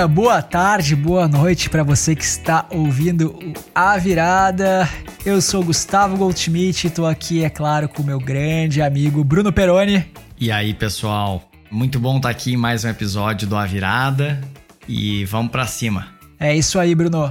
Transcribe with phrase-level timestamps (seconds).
[0.00, 3.38] dia, boa tarde, boa noite para você que está ouvindo
[3.74, 4.88] A Virada.
[5.26, 9.52] Eu sou Gustavo Goldschmidt e tô aqui, é claro, com o meu grande amigo Bruno
[9.52, 10.06] Peroni.
[10.38, 11.42] E aí, pessoal?
[11.70, 14.40] Muito bom estar aqui em mais um episódio do A Virada
[14.88, 16.06] e vamos para cima.
[16.38, 17.30] É isso aí, Bruno.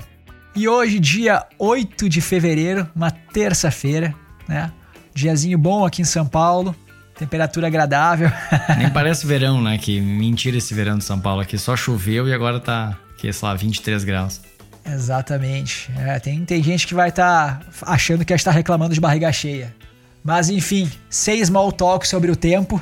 [0.56, 4.14] E hoje, dia 8 de fevereiro, uma terça-feira,
[4.48, 4.71] né?
[5.12, 6.76] Diazinho bom aqui em São Paulo.
[7.19, 8.32] Temperatura agradável.
[8.78, 9.78] Nem parece verão, né?
[9.78, 11.57] Que mentira esse verão de São Paulo aqui.
[11.57, 14.39] Só choveu e agora tá, que, sei lá, 23 graus.
[14.86, 15.92] Exatamente.
[15.97, 19.75] É, tem, tem gente que vai estar tá achando que está reclamando de barriga cheia.
[20.23, 22.82] Mas enfim, seis small talk sobre o tempo.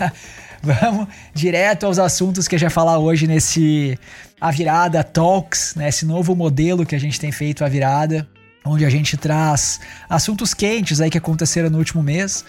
[0.62, 3.98] Vamos direto aos assuntos que a gente vai falar hoje nesse
[4.40, 5.90] A Virada Talks, né?
[5.90, 8.26] Esse novo modelo que a gente tem feito a virada,
[8.64, 12.42] onde a gente traz assuntos quentes aí que aconteceram no último mês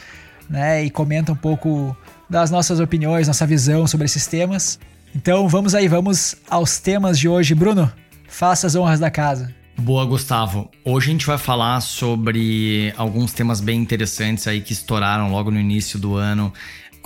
[0.49, 0.83] né?
[0.83, 1.95] E comenta um pouco
[2.29, 4.79] das nossas opiniões, nossa visão sobre esses temas.
[5.15, 7.55] Então vamos aí, vamos aos temas de hoje.
[7.55, 7.91] Bruno,
[8.27, 9.53] faça as honras da casa.
[9.79, 10.71] Boa, Gustavo.
[10.83, 15.59] Hoje a gente vai falar sobre alguns temas bem interessantes aí que estouraram logo no
[15.59, 16.51] início do ano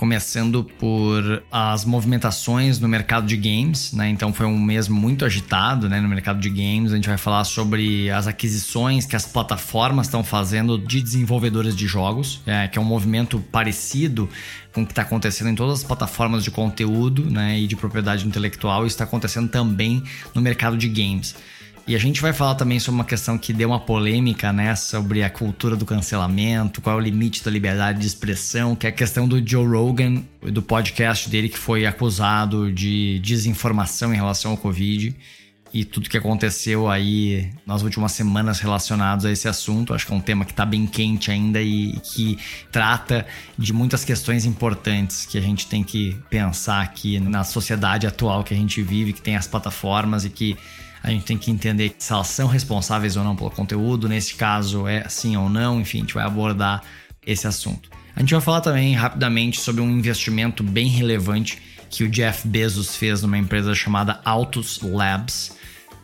[0.02, 4.08] começando por as movimentações no mercado de games, né?
[4.08, 6.90] Então foi um mês muito agitado, né, no mercado de games.
[6.90, 11.86] A gente vai falar sobre as aquisições que as plataformas estão fazendo de desenvolvedores de
[11.86, 14.28] jogos, é, que é um movimento parecido
[14.72, 18.26] com o que está acontecendo em todas as plataformas de conteúdo, né, e de propriedade
[18.26, 18.84] intelectual.
[18.84, 20.02] Isso está acontecendo também
[20.34, 21.36] no mercado de games.
[21.86, 24.76] E a gente vai falar também sobre uma questão que deu uma polêmica, né?
[24.76, 28.90] Sobre a cultura do cancelamento, qual é o limite da liberdade de expressão, que é
[28.90, 34.52] a questão do Joe Rogan, do podcast dele que foi acusado de desinformação em relação
[34.52, 35.14] ao Covid
[35.74, 39.94] e tudo que aconteceu aí nas últimas semanas relacionados a esse assunto.
[39.94, 42.38] Acho que é um tema que está bem quente ainda e que
[42.70, 43.26] trata
[43.58, 48.52] de muitas questões importantes que a gente tem que pensar aqui na sociedade atual que
[48.52, 50.56] a gente vive, que tem as plataformas e que
[51.02, 54.86] a gente tem que entender se elas são responsáveis ou não pelo conteúdo, nesse caso
[54.86, 56.82] é sim ou não, enfim, a gente vai abordar
[57.26, 57.90] esse assunto.
[58.14, 61.60] A gente vai falar também rapidamente sobre um investimento bem relevante
[61.90, 65.56] que o Jeff Bezos fez numa empresa chamada Autos Labs.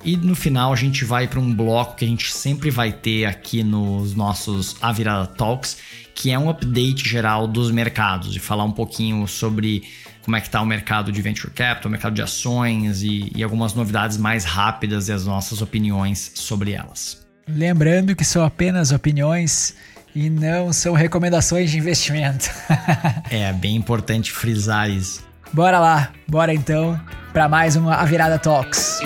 [0.04, 3.25] E no final a gente vai para um bloco que a gente sempre vai ter
[3.25, 5.78] aqui nos nossos A Virada Talks,
[6.14, 9.84] que é um update geral dos mercados e falar um pouquinho sobre
[10.23, 13.43] como é que está o mercado de venture capital, o mercado de ações e, e
[13.43, 17.27] algumas novidades mais rápidas e as nossas opiniões sobre elas.
[17.49, 19.75] Lembrando que são apenas opiniões
[20.15, 22.51] e não são recomendações de investimento.
[23.31, 25.27] é bem importante frisar isso.
[25.53, 27.00] Bora lá, bora então
[27.33, 29.00] para mais uma A Virada Talks.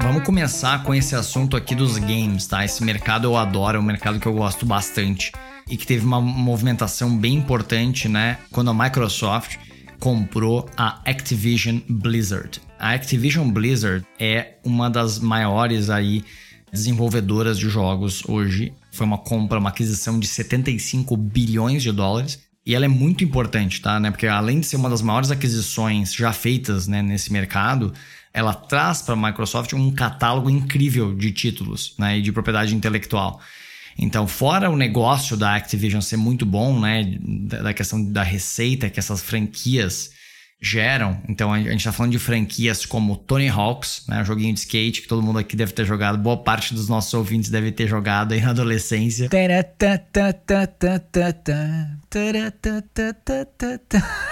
[0.00, 2.64] Vamos começar com esse assunto aqui dos games, tá?
[2.64, 5.30] Esse mercado eu adoro, é um mercado que eu gosto bastante
[5.68, 8.38] e que teve uma movimentação bem importante, né?
[8.50, 9.56] Quando a Microsoft
[9.98, 12.60] comprou a Activision Blizzard.
[12.78, 16.24] A Activision Blizzard é uma das maiores aí
[16.70, 18.74] desenvolvedoras de jogos hoje.
[18.92, 22.42] Foi uma compra, uma aquisição de 75 bilhões de dólares.
[22.66, 24.00] E ela é muito importante, tá?
[24.00, 24.10] Né?
[24.10, 27.92] Porque além de ser uma das maiores aquisições já feitas né, nesse mercado,
[28.32, 33.40] ela traz para a Microsoft um catálogo incrível de títulos né, e de propriedade intelectual.
[33.98, 38.98] Então, fora o negócio da Activision ser muito bom, né, da questão da receita que
[38.98, 40.10] essas franquias
[40.64, 41.20] geram.
[41.28, 45.02] Então a gente está falando de franquias como Tony Hawks, né, um joguinho de skate
[45.02, 48.32] que todo mundo aqui deve ter jogado, boa parte dos nossos ouvintes deve ter jogado
[48.32, 49.28] aí na adolescência.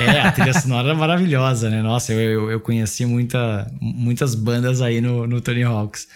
[0.01, 1.83] É, a trilha sonora é maravilhosa, né?
[1.83, 6.09] Nossa, eu, eu, eu conheci muita, muitas bandas aí no, no Tony Hawks.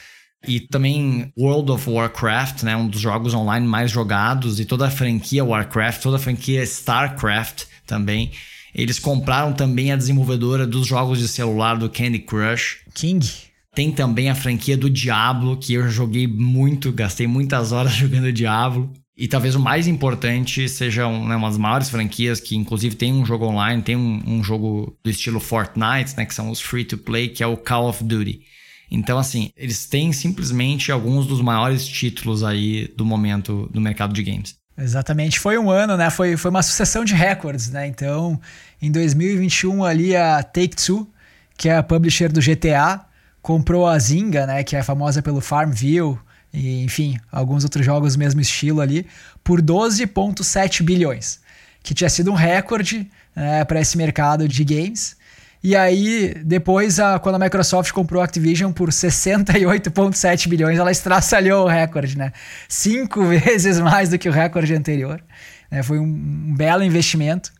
[0.47, 4.91] E também World of Warcraft, né, um dos jogos online mais jogados, e toda a
[4.91, 8.31] franquia Warcraft, toda a franquia StarCraft também.
[8.75, 12.79] Eles compraram também a desenvolvedora dos jogos de celular do Candy Crush.
[12.94, 13.27] King.
[13.75, 18.91] Tem também a franquia do Diablo, que eu joguei muito, gastei muitas horas jogando Diablo.
[19.17, 23.15] E talvez o mais importante seja um, né, uma das maiores franquias que, inclusive, tem
[23.15, 26.85] um jogo online, tem um, um jogo do estilo Fortnite, né, que são os free
[26.85, 28.43] to play, que é o Call of Duty.
[28.91, 34.23] Então, assim, eles têm simplesmente alguns dos maiores títulos aí do momento do mercado de
[34.23, 34.56] games.
[34.79, 36.11] Exatamente, foi um ano, né?
[36.11, 37.87] Foi, foi uma sucessão de recordes, né?
[37.87, 38.38] Então,
[38.81, 41.11] em 2021 ali a Take-Two,
[41.56, 43.00] que é a publisher do GTA,
[43.41, 44.62] comprou a Zynga, né?
[44.62, 46.19] Que é famosa pelo Farmville
[46.53, 49.06] e, enfim, alguns outros jogos do mesmo estilo ali,
[49.43, 51.41] por 12,7 bilhões,
[51.82, 55.17] que tinha sido um recorde né, para esse mercado de games.
[55.62, 61.64] E aí, depois, a, quando a Microsoft comprou a Activision por 68,7 bilhões, ela estraçalhou
[61.64, 62.32] o recorde, né?
[62.69, 65.23] Cinco vezes mais do que o recorde anterior.
[65.70, 67.53] É, foi um, um belo investimento.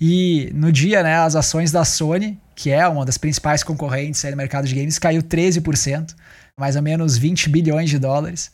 [0.00, 4.36] E no dia, né, as ações da Sony, que é uma das principais concorrentes no
[4.36, 6.14] mercado de games, caiu 13%,
[6.58, 8.50] mais ou menos 20 bilhões de dólares.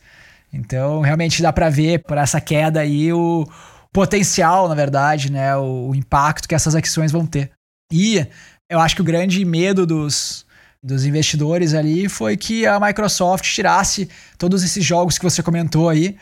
[0.51, 3.47] Então, realmente dá para ver por essa queda aí o
[3.93, 7.51] potencial, na verdade, né, o, o impacto que essas ações vão ter.
[7.91, 8.25] E
[8.69, 10.45] eu acho que o grande medo dos,
[10.81, 14.07] dos investidores ali foi que a Microsoft tirasse
[14.37, 16.15] todos esses jogos que você comentou aí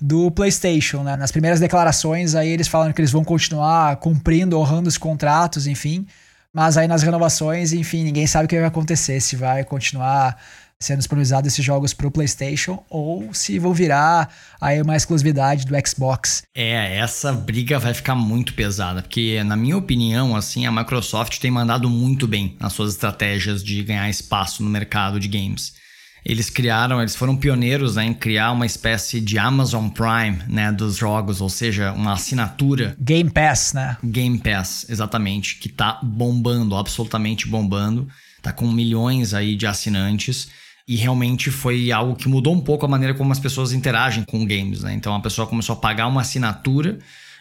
[0.00, 1.14] do PlayStation, né?
[1.16, 6.06] Nas primeiras declarações aí eles falam que eles vão continuar cumprindo, honrando os contratos, enfim.
[6.52, 10.40] Mas aí nas renovações, enfim, ninguém sabe o que vai acontecer, se vai continuar
[10.82, 15.74] sendo disponibilizados esses jogos para o PlayStation ou se vão virar aí uma exclusividade do
[15.86, 16.42] Xbox.
[16.54, 21.50] É, essa briga vai ficar muito pesada, porque na minha opinião, assim, a Microsoft tem
[21.50, 25.78] mandado muito bem nas suas estratégias de ganhar espaço no mercado de games.
[26.24, 30.96] Eles criaram, eles foram pioneiros né, em criar uma espécie de Amazon Prime, né, dos
[30.96, 32.94] jogos, ou seja, uma assinatura.
[33.00, 33.96] Game Pass, né?
[34.04, 38.06] Game Pass, exatamente, que tá bombando, absolutamente bombando.
[38.42, 40.48] Tá com milhões aí de assinantes.
[40.90, 44.44] E realmente foi algo que mudou um pouco a maneira como as pessoas interagem com
[44.44, 44.92] games, né?
[44.92, 46.98] Então a pessoa começou a pagar uma assinatura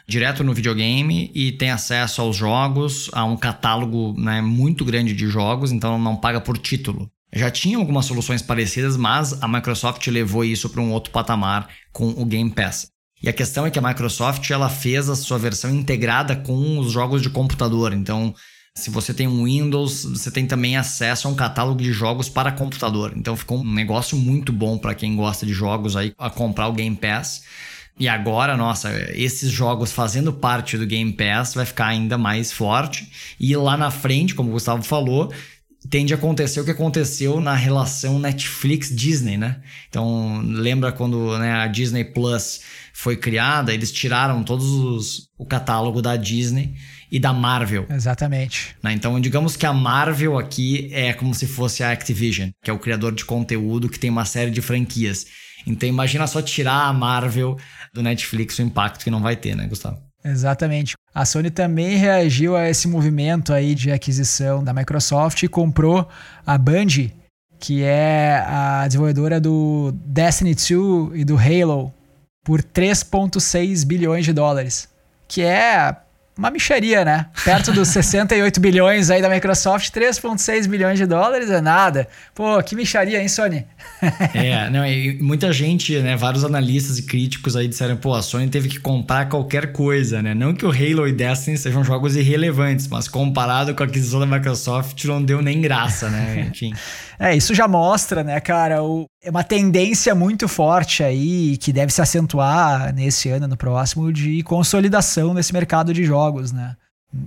[0.07, 5.28] direto no videogame e tem acesso aos jogos, a um catálogo né, muito grande de
[5.28, 7.10] jogos, então não paga por título.
[7.34, 12.10] Já tinha algumas soluções parecidas, mas a Microsoft levou isso para um outro patamar com
[12.10, 12.92] o Game Pass.
[13.19, 16.92] E a questão é que a Microsoft ela fez a sua versão integrada com os
[16.92, 17.94] jogos de computador.
[17.94, 18.31] Então,
[18.74, 22.51] se você tem um Windows, você tem também acesso a um catálogo de jogos para
[22.51, 23.13] computador.
[23.16, 26.74] Então, ficou um negócio muito bom para quem gosta de jogos aí a comprar o
[26.74, 27.44] Game Pass.
[28.00, 33.12] E agora, nossa, esses jogos fazendo parte do Game Pass vai ficar ainda mais forte.
[33.38, 35.33] E lá na frente, como o Gustavo falou,
[35.89, 39.62] tende a acontecer o que aconteceu na relação Netflix-Disney, né?
[39.89, 42.62] Então, lembra quando né, a Disney Plus
[42.94, 46.75] foi criada, eles tiraram todos os, o catálogo da Disney
[47.12, 47.86] e da Marvel.
[47.90, 48.76] Exatamente.
[48.84, 48.94] Né?
[48.94, 52.80] Então, digamos que a Marvel aqui é como se fosse a Activision, que é o
[52.80, 55.26] criador de conteúdo que tem uma série de franquias.
[55.66, 57.58] Então, imagina só tirar a Marvel
[57.94, 59.98] do Netflix, o impacto que não vai ter, né, Gustavo?
[60.24, 60.96] Exatamente.
[61.14, 66.08] A Sony também reagiu a esse movimento aí de aquisição da Microsoft e comprou
[66.46, 67.10] a Band,
[67.60, 71.94] que é a desenvolvedora do Destiny 2 e do Halo,
[72.44, 74.90] por 3,6 bilhões de dólares,
[75.28, 75.96] que é
[76.40, 77.26] uma micharia, né?
[77.44, 82.08] Perto dos 68 bilhões aí da Microsoft, 3,6 bilhões de dólares é nada.
[82.34, 83.66] Pô, que micharia, hein, Sony?
[84.34, 88.48] é, não, e muita gente, né, vários analistas e críticos aí disseram, pô, a Sony
[88.48, 90.34] teve que comprar qualquer coisa, né?
[90.34, 94.26] Não que o Halo e Destiny sejam jogos irrelevantes, mas comparado com a aquisição da
[94.26, 96.48] Microsoft, não deu nem graça, né?
[96.50, 96.74] Enfim.
[97.20, 101.92] É, isso já mostra, né, cara, o, é uma tendência muito forte aí, que deve
[101.92, 106.75] se acentuar nesse ano, no próximo, de consolidação nesse mercado de jogos, né?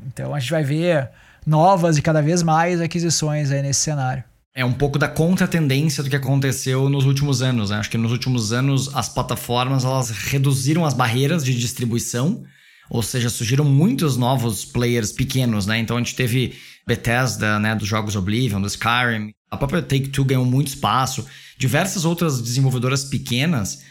[0.06, 1.10] Então a gente vai ver
[1.46, 4.24] novas e cada vez mais aquisições aí nesse cenário.
[4.54, 7.70] É um pouco da contra-tendência do que aconteceu nos últimos anos.
[7.70, 7.78] Né?
[7.78, 12.42] Acho que nos últimos anos as plataformas elas reduziram as barreiras de distribuição,
[12.90, 15.78] ou seja, surgiram muitos novos players pequenos, né?
[15.78, 20.46] Então a gente teve Bethesda, né, dos jogos Oblivion, do Skyrim, a própria Take-Two ganhou
[20.46, 21.26] muito espaço.
[21.62, 23.85] Diversas outras desenvolvedoras pequenas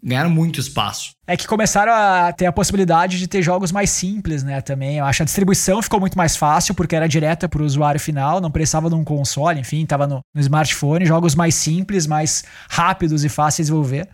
[0.00, 1.10] ganharam muito espaço.
[1.26, 4.98] É que começaram a ter a possibilidade de ter jogos mais simples, né, também.
[4.98, 7.98] Eu acho que a distribuição ficou muito mais fácil, porque era direta para o usuário
[7.98, 12.44] final, não precisava de um console, enfim, estava no, no, smartphone, jogos mais simples, mais
[12.70, 14.08] rápidos e fáceis de desenvolver,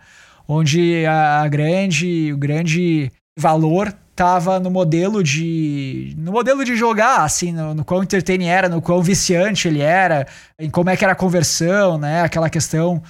[0.47, 7.51] onde a grande, o grande valor tava no modelo de no modelo de jogar, assim,
[7.51, 10.27] no, no quão entertaining era, no quão viciante ele era,
[10.59, 13.01] em como é que era a conversão, né, aquela questão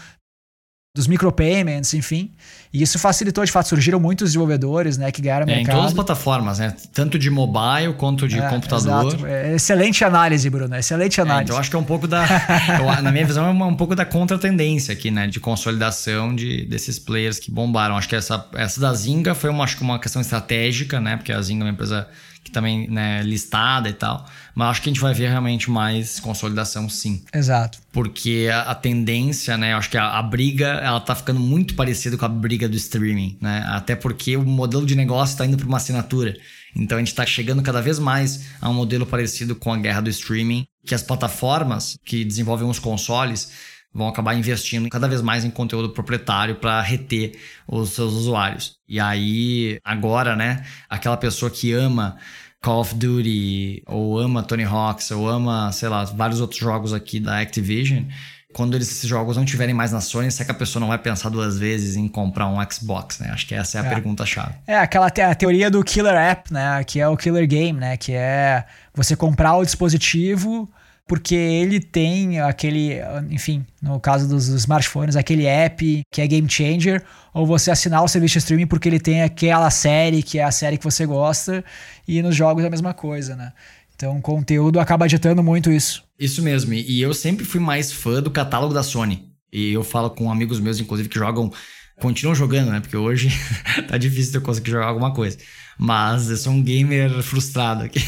[0.95, 2.29] dos micropayments, enfim.
[2.71, 5.73] E isso facilitou, de fato, surgiram muitos desenvolvedores, né, que ganharam é, mercado.
[5.73, 6.75] Em todas as plataformas, né?
[6.93, 9.27] Tanto de mobile quanto de é, computador.
[9.27, 10.75] É, excelente análise, Bruno.
[10.75, 11.41] Excelente análise.
[11.41, 12.23] É, então, eu acho que é um pouco da.
[12.79, 15.25] eu, na minha visão, é um, um pouco da contra-tendência aqui, né?
[15.25, 17.97] De consolidação de, desses players que bombaram.
[17.97, 21.17] Acho que essa, essa da Zinga foi uma, acho que uma questão estratégica, né?
[21.17, 22.07] Porque a Zinga é uma empresa
[22.43, 24.25] que também né, listada e tal.
[24.53, 27.23] Mas acho que a gente vai ver realmente mais consolidação, sim.
[27.33, 27.79] Exato.
[27.91, 29.73] Porque a, a tendência, né?
[29.73, 33.37] Acho que a, a, briga, ela tá ficando muito parecida com a briga do streaming,
[33.41, 33.63] né?
[33.67, 36.35] Até porque o modelo de negócio está indo para uma assinatura.
[36.75, 40.01] Então a gente está chegando cada vez mais a um modelo parecido com a guerra
[40.01, 43.51] do streaming, que as plataformas que desenvolvem os consoles
[43.93, 48.77] vão acabar investindo cada vez mais em conteúdo proprietário para reter os seus usuários.
[48.87, 52.17] E aí, agora, né, aquela pessoa que ama
[52.61, 57.19] Call of Duty, ou ama Tony Hawks, ou ama, sei lá, vários outros jogos aqui
[57.19, 58.05] da Activision,
[58.53, 61.29] quando esses jogos não tiverem mais na Sony, será que a pessoa não vai pensar
[61.29, 63.29] duas vezes em comprar um Xbox, né?
[63.31, 63.89] Acho que essa é a é.
[63.89, 64.53] pergunta-chave.
[64.67, 66.83] É, aquela te a teoria do killer app, né?
[66.83, 67.97] Que é o killer game, né?
[67.97, 70.71] Que é você comprar o dispositivo
[71.07, 77.03] porque ele tem aquele, enfim, no caso dos smartphones, aquele app que é game changer,
[77.33, 80.51] ou você assinar o serviço de streaming porque ele tem aquela série que é a
[80.51, 81.63] série que você gosta,
[82.07, 83.51] e nos jogos é a mesma coisa, né?
[83.95, 86.03] Então, o conteúdo acaba ditando muito isso.
[86.19, 86.73] Isso mesmo.
[86.73, 89.29] E eu sempre fui mais fã do catálogo da Sony.
[89.51, 91.51] E eu falo com amigos meus, inclusive, que jogam,
[91.99, 92.79] continuam jogando, né?
[92.79, 93.29] Porque hoje
[93.87, 95.37] tá difícil eu conseguir jogar alguma coisa.
[95.77, 97.99] Mas eu sou um gamer frustrado aqui.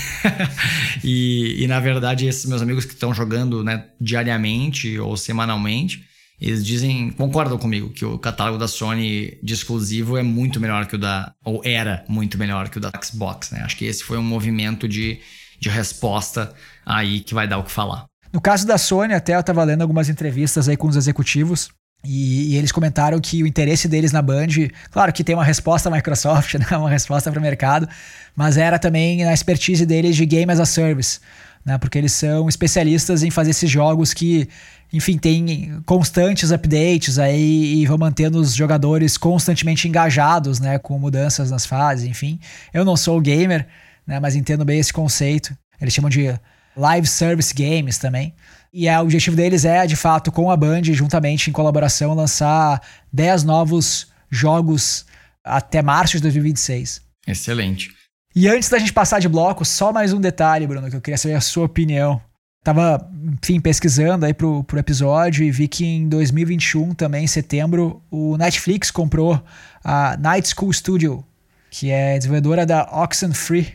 [1.03, 6.05] e, e, na verdade, esses meus amigos que estão jogando né, diariamente ou semanalmente,
[6.39, 10.95] eles dizem, concordam comigo, que o catálogo da Sony de exclusivo é muito melhor que
[10.95, 11.33] o da.
[11.43, 13.61] ou era muito melhor que o da Xbox, né?
[13.61, 15.19] Acho que esse foi um movimento de
[15.59, 16.53] de resposta
[16.85, 18.05] aí que vai dar o que falar.
[18.31, 21.69] No caso da Sony, até eu estava lendo algumas entrevistas aí com os executivos
[22.05, 24.47] e, e, eles comentaram que o interesse deles na Band,
[24.91, 27.87] claro que tem uma resposta Microsoft, né, uma resposta para o mercado,
[28.35, 31.19] mas era também na expertise deles de Game as a Service,
[31.65, 34.47] né, porque eles são especialistas em fazer esses jogos que,
[34.93, 41.51] enfim, tem constantes updates aí e vão mantendo os jogadores constantemente engajados, né, com mudanças
[41.51, 42.39] nas fases, enfim.
[42.73, 43.67] Eu não sou gamer,
[44.05, 44.19] né?
[44.19, 45.55] Mas entendo bem esse conceito.
[45.81, 46.33] Eles chamam de
[46.75, 48.33] live service games também.
[48.77, 52.81] E é, o objetivo deles é, de fato, com a Band, juntamente em colaboração, lançar
[53.13, 55.05] 10 novos jogos
[55.41, 57.01] até março de 2026.
[57.25, 57.91] Excelente.
[58.35, 61.17] E antes da gente passar de bloco, só mais um detalhe, Bruno, que eu queria
[61.17, 62.21] saber a sua opinião.
[62.65, 63.09] Tava,
[63.41, 68.35] enfim, pesquisando aí pro, pro episódio e vi que em 2021, também, em setembro, o
[68.35, 69.41] Netflix comprou
[69.85, 71.23] a Night School Studio,
[71.71, 73.73] que é desenvolvedora da Oxenfree,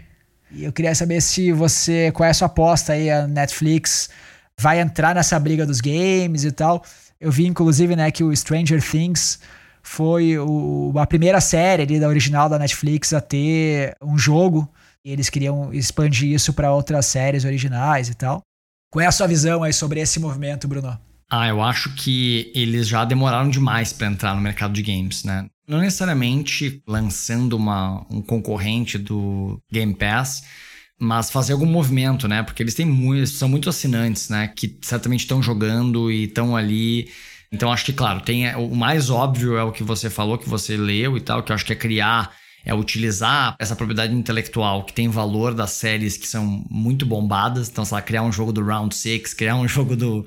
[0.53, 4.11] e eu queria saber se você, qual é a sua aposta aí, a Netflix
[4.61, 6.85] vai entrar nessa briga dos games e tal.
[7.19, 9.41] Eu vi, inclusive, né, que o Stranger Things
[9.83, 14.71] foi o, a primeira série ali da original da Netflix a ter um jogo.
[15.03, 18.43] E eles queriam expandir isso para outras séries originais e tal.
[18.93, 20.99] Qual é a sua visão aí sobre esse movimento, Bruno?
[21.31, 25.47] Ah, eu acho que eles já demoraram demais para entrar no mercado de games, né?
[25.67, 30.43] Não necessariamente lançando uma, um concorrente do Game Pass,
[31.01, 32.43] mas fazer algum movimento, né?
[32.43, 34.53] Porque eles têm muito, são muito assinantes, né?
[34.55, 37.09] Que certamente estão jogando e estão ali.
[37.51, 40.77] Então acho que, claro, tem o mais óbvio é o que você falou, que você
[40.77, 42.33] leu e tal, que eu acho que é criar,
[42.65, 47.71] é utilizar essa propriedade intelectual que tem valor das séries que são muito bombadas.
[47.71, 50.27] Então, sei lá, criar um jogo do Round 6, criar um jogo do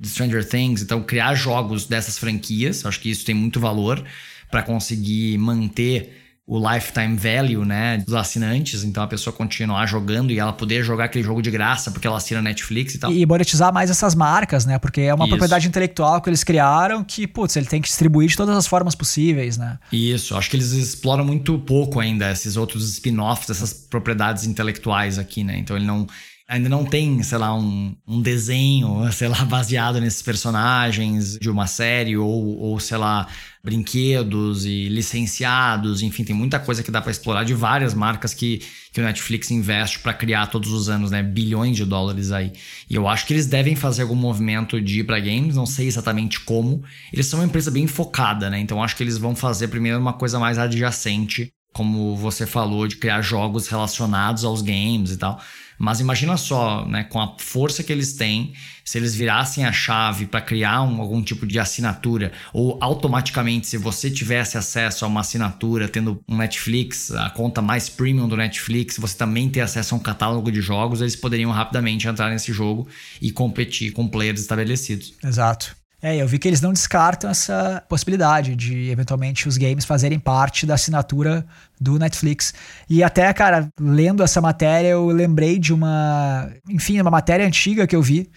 [0.00, 4.04] de Stranger Things, então criar jogos dessas franquias, acho que isso tem muito valor
[4.50, 10.38] para conseguir manter o lifetime value, né, dos assinantes, então a pessoa continuar jogando e
[10.38, 13.10] ela poder jogar aquele jogo de graça porque ela assina Netflix e tal.
[13.10, 15.30] E monetizar mais essas marcas, né, porque é uma Isso.
[15.30, 18.94] propriedade intelectual que eles criaram que, putz, ele tem que distribuir de todas as formas
[18.94, 19.78] possíveis, né.
[19.90, 25.42] Isso, acho que eles exploram muito pouco ainda esses outros spin-offs, essas propriedades intelectuais aqui,
[25.42, 26.06] né, então ele não
[26.46, 31.66] ainda não tem, sei lá, um, um desenho, sei lá, baseado nesses personagens de uma
[31.66, 33.26] série ou, ou, sei lá,
[33.64, 38.60] brinquedos e licenciados, enfim, tem muita coisa que dá para explorar de várias marcas que,
[38.92, 42.52] que o Netflix investe para criar todos os anos, né, bilhões de dólares aí.
[42.90, 45.86] E eu acho que eles devem fazer algum movimento de ir para games, não sei
[45.86, 46.84] exatamente como.
[47.10, 48.58] Eles são uma empresa bem focada, né?
[48.60, 52.96] Então acho que eles vão fazer primeiro uma coisa mais adjacente, como você falou, de
[52.96, 55.40] criar jogos relacionados aos games e tal.
[55.76, 58.54] Mas imagina só, né, com a força que eles têm,
[58.84, 63.76] se eles virassem a chave para criar um, algum tipo de assinatura, ou automaticamente, se
[63.76, 68.96] você tivesse acesso a uma assinatura, tendo um Netflix, a conta mais premium do Netflix,
[68.96, 72.86] você também ter acesso a um catálogo de jogos, eles poderiam rapidamente entrar nesse jogo
[73.20, 75.14] e competir com players estabelecidos.
[75.24, 75.83] Exato.
[76.04, 80.66] É, eu vi que eles não descartam essa possibilidade de eventualmente os games fazerem parte
[80.66, 81.46] da assinatura
[81.80, 82.52] do Netflix.
[82.90, 87.96] E até, cara, lendo essa matéria, eu lembrei de uma, enfim, uma matéria antiga que
[87.96, 88.30] eu vi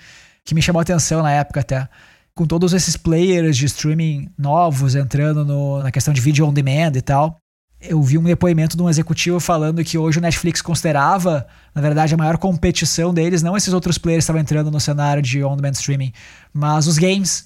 [0.46, 1.90] que me chamou a atenção na época até.
[2.34, 6.94] Com todos esses players de streaming novos entrando no, na questão de vídeo on demand
[6.96, 7.38] e tal.
[7.82, 11.46] Eu vi um depoimento de um executivo falando que hoje o Netflix considerava,
[11.76, 15.22] na verdade, a maior competição deles, não esses outros players que estavam entrando no cenário
[15.22, 16.14] de on-demand streaming,
[16.54, 17.46] mas os games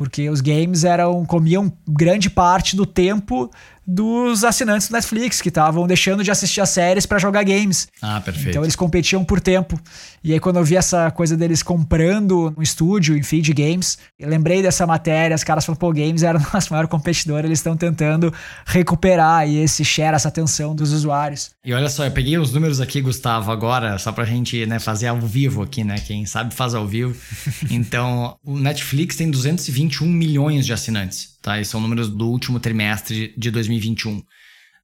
[0.00, 3.50] porque os games eram comiam grande parte do tempo
[3.86, 7.88] dos assinantes do Netflix, que estavam deixando de assistir as séries para jogar games.
[8.00, 8.50] Ah, perfeito.
[8.50, 9.80] Então eles competiam por tempo.
[10.22, 14.28] E aí, quando eu vi essa coisa deles comprando um estúdio, enfim, de games, eu
[14.28, 17.76] lembrei dessa matéria, os caras falaram, pô, games era o nosso maior competidor, eles estão
[17.76, 18.32] tentando
[18.66, 21.50] recuperar aí esse share, essa atenção dos usuários.
[21.64, 25.06] E olha só, eu peguei os números aqui, Gustavo, agora, só pra gente né, fazer
[25.06, 25.96] ao vivo aqui, né?
[25.98, 27.16] Quem sabe faz ao vivo.
[27.70, 31.60] então, o Netflix tem 221 milhões de assinantes, tá?
[31.60, 34.22] E são números do último trimestre de 2021.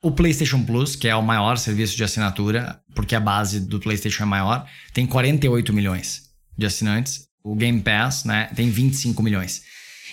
[0.02, 4.22] O PlayStation Plus, que é o maior serviço de assinatura, porque a base do PlayStation
[4.22, 6.22] é maior, tem 48 milhões
[6.56, 7.26] de assinantes.
[7.42, 9.62] O Game Pass, né, tem 25 milhões.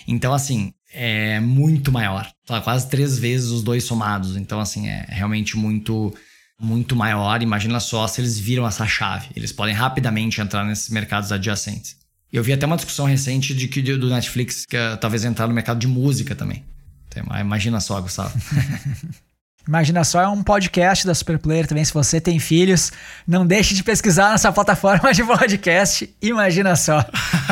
[0.06, 2.30] Então, assim, é muito maior.
[2.46, 2.60] Tá?
[2.60, 4.36] Quase três vezes os dois somados.
[4.36, 6.14] Então, assim, é realmente muito,
[6.58, 7.42] muito maior.
[7.42, 9.28] Imagina só se eles viram essa chave.
[9.34, 11.96] Eles podem rapidamente entrar nesses mercados adjacentes.
[12.32, 15.54] Eu vi até uma discussão recente de que do Netflix que uh, talvez entrar no
[15.54, 16.64] mercado de música também.
[17.08, 18.36] Então, imagina só, Gustavo.
[19.66, 21.82] Imagina só, é um podcast da Superplayer também.
[21.82, 22.92] Se você tem filhos,
[23.26, 26.14] não deixe de pesquisar nessa plataforma de podcast.
[26.20, 27.02] Imagina só,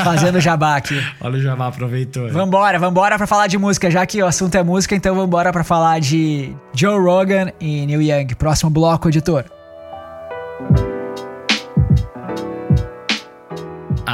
[0.05, 1.02] fazendo jabá aqui.
[1.23, 2.29] Olha o jabá, aproveitou.
[2.29, 3.91] Vambora, vambora pra falar de música.
[3.91, 8.02] Já que o assunto é música, então vambora pra falar de Joe Rogan e Neil
[8.02, 8.35] Young.
[8.35, 9.47] Próximo bloco, editor.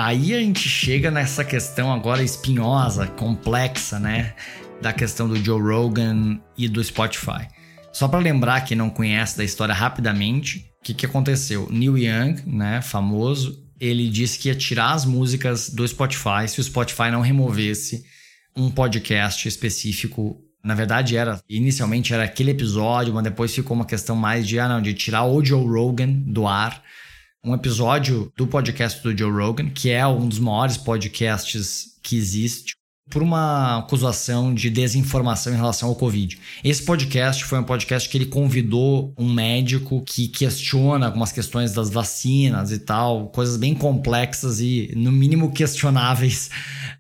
[0.00, 4.32] Aí a gente chega nessa questão agora espinhosa, complexa, né?
[4.80, 7.48] Da questão do Joe Rogan e do Spotify.
[7.92, 11.66] Só para lembrar quem não conhece da história rapidamente, o que, que aconteceu?
[11.68, 16.64] Neil Young, né, famoso, ele disse que ia tirar as músicas do Spotify se o
[16.64, 18.04] Spotify não removesse
[18.54, 20.40] um podcast específico.
[20.62, 24.68] Na verdade, era inicialmente era aquele episódio, mas depois ficou uma questão mais de, ah,
[24.68, 26.84] não, de tirar o Joe Rogan do ar.
[27.44, 32.72] Um episódio do podcast do Joe Rogan, que é um dos maiores podcasts que existe,
[33.08, 36.36] por uma acusação de desinformação em relação ao Covid.
[36.64, 41.90] Esse podcast foi um podcast que ele convidou um médico que questiona algumas questões das
[41.90, 46.50] vacinas e tal, coisas bem complexas e, no mínimo, questionáveis.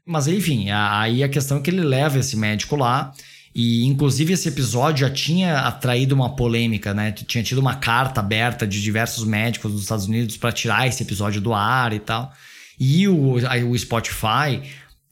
[0.06, 3.12] Mas, enfim, aí a questão é que ele leva esse médico lá.
[3.60, 7.10] E, inclusive, esse episódio já tinha atraído uma polêmica, né?
[7.10, 11.40] Tinha tido uma carta aberta de diversos médicos dos Estados Unidos para tirar esse episódio
[11.40, 12.32] do ar e tal.
[12.78, 14.62] E o, o Spotify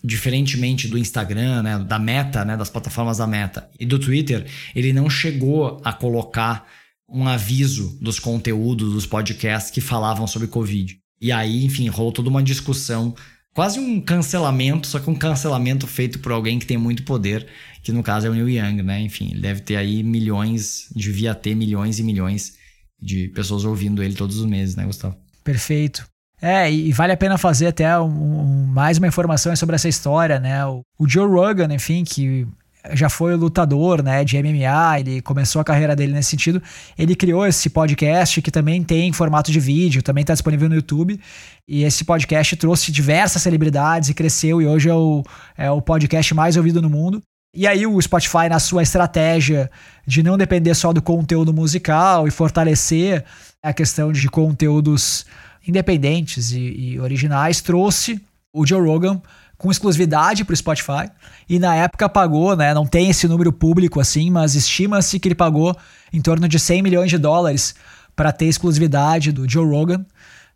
[0.04, 4.92] diferentemente do Instagram, né, da Meta, né, das plataformas da Meta e do Twitter, ele
[4.92, 6.68] não chegou a colocar
[7.08, 10.96] um aviso dos conteúdos dos podcasts que falavam sobre Covid.
[11.20, 13.12] E aí, enfim, rolou toda uma discussão,
[13.56, 17.46] quase um cancelamento, só que um cancelamento feito por alguém que tem muito poder,
[17.82, 19.00] que no caso é o Neil Young, né?
[19.00, 22.58] Enfim, ele deve ter aí milhões, devia ter milhões e milhões
[23.00, 25.16] de pessoas ouvindo ele todos os meses, né, Gustavo?
[25.42, 26.06] Perfeito.
[26.40, 30.38] É, e vale a pena fazer até um, um, mais uma informação sobre essa história,
[30.38, 30.66] né?
[30.66, 32.46] O, o, Joe Rogan, enfim, que
[32.92, 36.62] já foi lutador, né, de MMA, ele começou a carreira dele nesse sentido.
[36.98, 41.20] Ele criou esse podcast que também tem formato de vídeo, também está disponível no YouTube.
[41.68, 45.22] E esse podcast trouxe diversas celebridades e cresceu, e hoje é o,
[45.56, 47.20] é o podcast mais ouvido no mundo.
[47.54, 49.70] E aí o Spotify, na sua estratégia
[50.06, 53.24] de não depender só do conteúdo musical e fortalecer
[53.62, 55.24] a questão de conteúdos
[55.66, 58.20] independentes e, e originais, trouxe
[58.54, 59.20] o Joe Rogan
[59.56, 61.10] com exclusividade para o Spotify
[61.48, 62.74] e na época pagou, né?
[62.74, 65.74] Não tem esse número público assim, mas estima-se que ele pagou
[66.12, 67.74] em torno de 100 milhões de dólares
[68.14, 70.04] para ter exclusividade do Joe Rogan.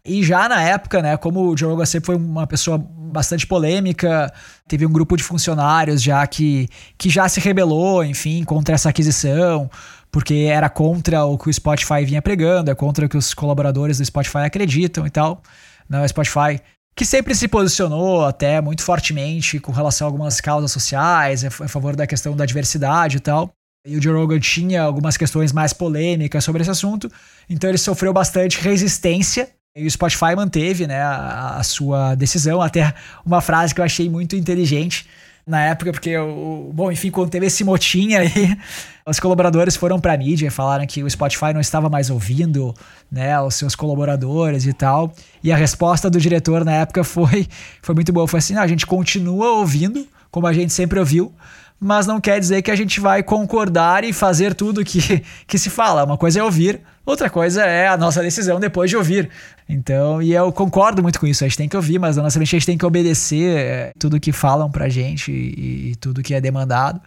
[0.04, 4.32] E já na época, né, como o Joe Rogan sempre foi uma pessoa bastante polêmica,
[4.66, 9.70] teve um grupo de funcionários já que, que já se rebelou, enfim, contra essa aquisição
[10.10, 13.98] porque era contra o que o Spotify vinha pregando, é contra o que os colaboradores
[13.98, 15.42] do Spotify acreditam e tal.
[15.88, 16.60] Não, o Spotify
[17.00, 21.96] que sempre se posicionou até muito fortemente com relação a algumas causas sociais, a favor
[21.96, 23.50] da questão da diversidade e tal.
[23.86, 27.10] E o Joe Rogan tinha algumas questões mais polêmicas sobre esse assunto,
[27.48, 29.48] então ele sofreu bastante resistência.
[29.74, 32.92] E o Spotify manteve né, a, a sua decisão, até
[33.24, 35.08] uma frase que eu achei muito inteligente,
[35.50, 36.70] na época, porque o.
[36.72, 38.56] Bom, enfim, quando teve esse motim aí,
[39.04, 42.72] os colaboradores foram pra mídia e falaram que o Spotify não estava mais ouvindo,
[43.10, 45.12] né, os seus colaboradores e tal.
[45.42, 47.48] E a resposta do diretor na época foi,
[47.82, 48.28] foi muito boa.
[48.28, 51.32] Foi assim: não, a gente continua ouvindo, como a gente sempre ouviu,
[51.80, 55.68] mas não quer dizer que a gente vai concordar e fazer tudo que, que se
[55.68, 56.04] fala.
[56.04, 56.80] Uma coisa é ouvir,
[57.10, 59.28] outra coisa é a nossa decisão depois de ouvir.
[59.68, 61.44] Então, e eu concordo muito com isso.
[61.44, 64.70] A gente tem que ouvir, mas a gente tem que obedecer é, tudo que falam
[64.70, 67.00] pra gente e, e, tudo que é demandado.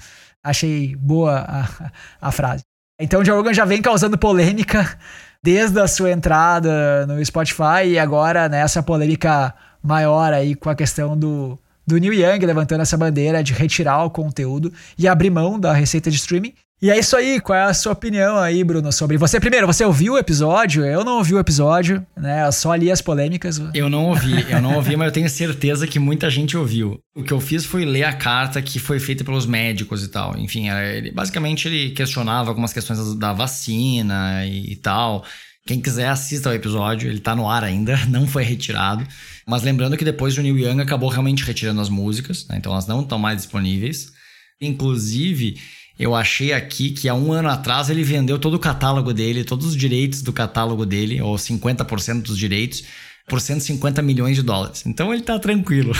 [0.43, 2.63] Achei boa a, a frase.
[2.99, 4.97] Então, o Joe já vem causando polêmica
[5.41, 11.17] desde a sua entrada no Spotify e agora nessa polêmica maior aí com a questão
[11.17, 15.73] do do Neil Young levantando essa bandeira de retirar o conteúdo e abrir mão da
[15.73, 16.53] receita de streaming.
[16.83, 19.39] E é isso aí, qual é a sua opinião aí, Bruno, sobre você?
[19.39, 20.83] Primeiro, você ouviu o episódio?
[20.83, 22.45] Eu não ouvi o episódio, né?
[22.45, 23.57] Eu só li as polêmicas.
[23.73, 26.99] Eu não ouvi, eu não ouvi, mas eu tenho certeza que muita gente ouviu.
[27.15, 30.37] O que eu fiz foi ler a carta que foi feita pelos médicos e tal.
[30.37, 35.23] Enfim, ele, basicamente ele questionava algumas questões da vacina e, e tal.
[35.65, 39.07] Quem quiser, assista ao episódio, ele tá no ar ainda, não foi retirado.
[39.47, 42.57] Mas lembrando que depois o Neil Young acabou realmente retirando as músicas, né?
[42.57, 44.11] então elas não estão mais disponíveis.
[44.59, 45.55] Inclusive,
[45.97, 49.67] eu achei aqui que há um ano atrás ele vendeu todo o catálogo dele, todos
[49.67, 52.83] os direitos do catálogo dele, ou 50% dos direitos,
[53.27, 54.85] por 150 milhões de dólares.
[54.85, 55.93] Então ele tá tranquilo,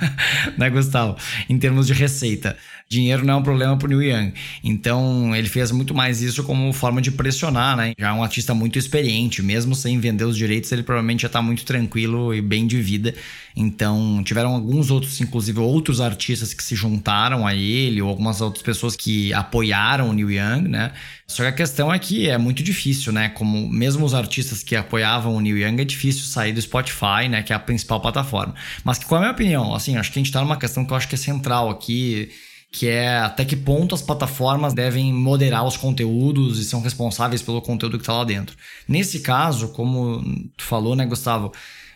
[0.58, 1.16] né, Gustavo?
[1.48, 2.56] Em termos de receita.
[2.88, 4.32] Dinheiro não é um problema pro Neil Young.
[4.62, 7.92] Então ele fez muito mais isso como forma de pressionar, né?
[7.98, 11.40] Já é um artista muito experiente, mesmo sem vender os direitos, ele provavelmente já tá
[11.42, 13.14] muito tranquilo e bem de vida.
[13.56, 18.62] Então tiveram alguns outros, inclusive outros artistas que se juntaram a ele, ou algumas outras
[18.62, 20.92] pessoas que apoiaram o Neil Young, né?
[21.26, 23.30] Só que a questão é que é muito difícil, né?
[23.30, 27.42] Como mesmo os artistas que apoiavam o Neil Young, é difícil sair do Spotify, né?
[27.42, 28.54] Que é a principal plataforma.
[28.84, 29.74] Mas qual é a minha opinião?
[29.74, 32.30] Assim, acho que a gente tá numa questão que eu acho que é central aqui
[32.74, 37.62] que é até que ponto as plataformas devem moderar os conteúdos e são responsáveis pelo
[37.62, 38.56] conteúdo que está lá dentro.
[38.88, 40.20] Nesse caso, como
[40.56, 41.52] tu falou, né, Gustavo,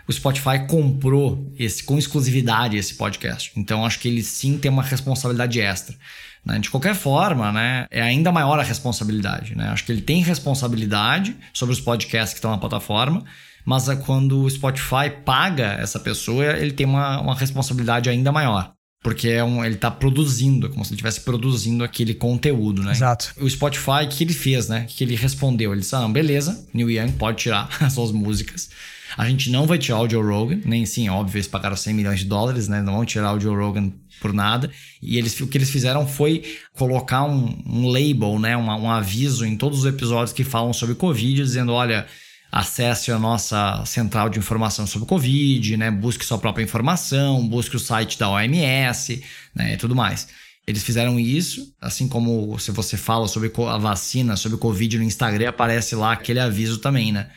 [0.06, 3.50] o Spotify comprou esse com exclusividade esse podcast.
[3.56, 5.96] Então acho que ele sim tem uma responsabilidade extra.
[6.44, 6.60] Né?
[6.60, 9.56] De qualquer forma, né, é ainda maior a responsabilidade.
[9.56, 9.70] Né?
[9.70, 13.24] Acho que ele tem responsabilidade sobre os podcasts que estão na plataforma,
[13.64, 18.77] mas quando o Spotify paga essa pessoa, ele tem uma, uma responsabilidade ainda maior.
[19.00, 22.92] Porque é um, ele está produzindo, é como se ele estivesse produzindo aquele conteúdo, né?
[22.92, 23.32] Exato.
[23.40, 24.82] O Spotify, o que ele fez, né?
[24.82, 25.72] O que ele respondeu?
[25.72, 28.70] Ele disse: ah, não, beleza, Neil Young pode tirar as suas músicas.
[29.16, 32.18] A gente não vai tirar o Joe Rogan, nem sim, óbvio, eles pagaram 100 milhões
[32.20, 32.82] de dólares, né?
[32.82, 34.70] Não vão tirar o Joe Rogan por nada.
[35.00, 38.56] E eles, o que eles fizeram foi colocar um, um label, né?
[38.56, 42.06] Um, um aviso em todos os episódios que falam sobre Covid, dizendo: olha
[42.50, 45.90] acesse a nossa central de informação sobre o Covid, né?
[45.90, 49.22] Busque sua própria informação, busque o site da OMS,
[49.54, 49.74] né?
[49.74, 50.28] E tudo mais.
[50.66, 55.04] Eles fizeram isso, assim como se você fala sobre a vacina, sobre o Covid no
[55.04, 57.28] Instagram, aparece lá aquele aviso também, né?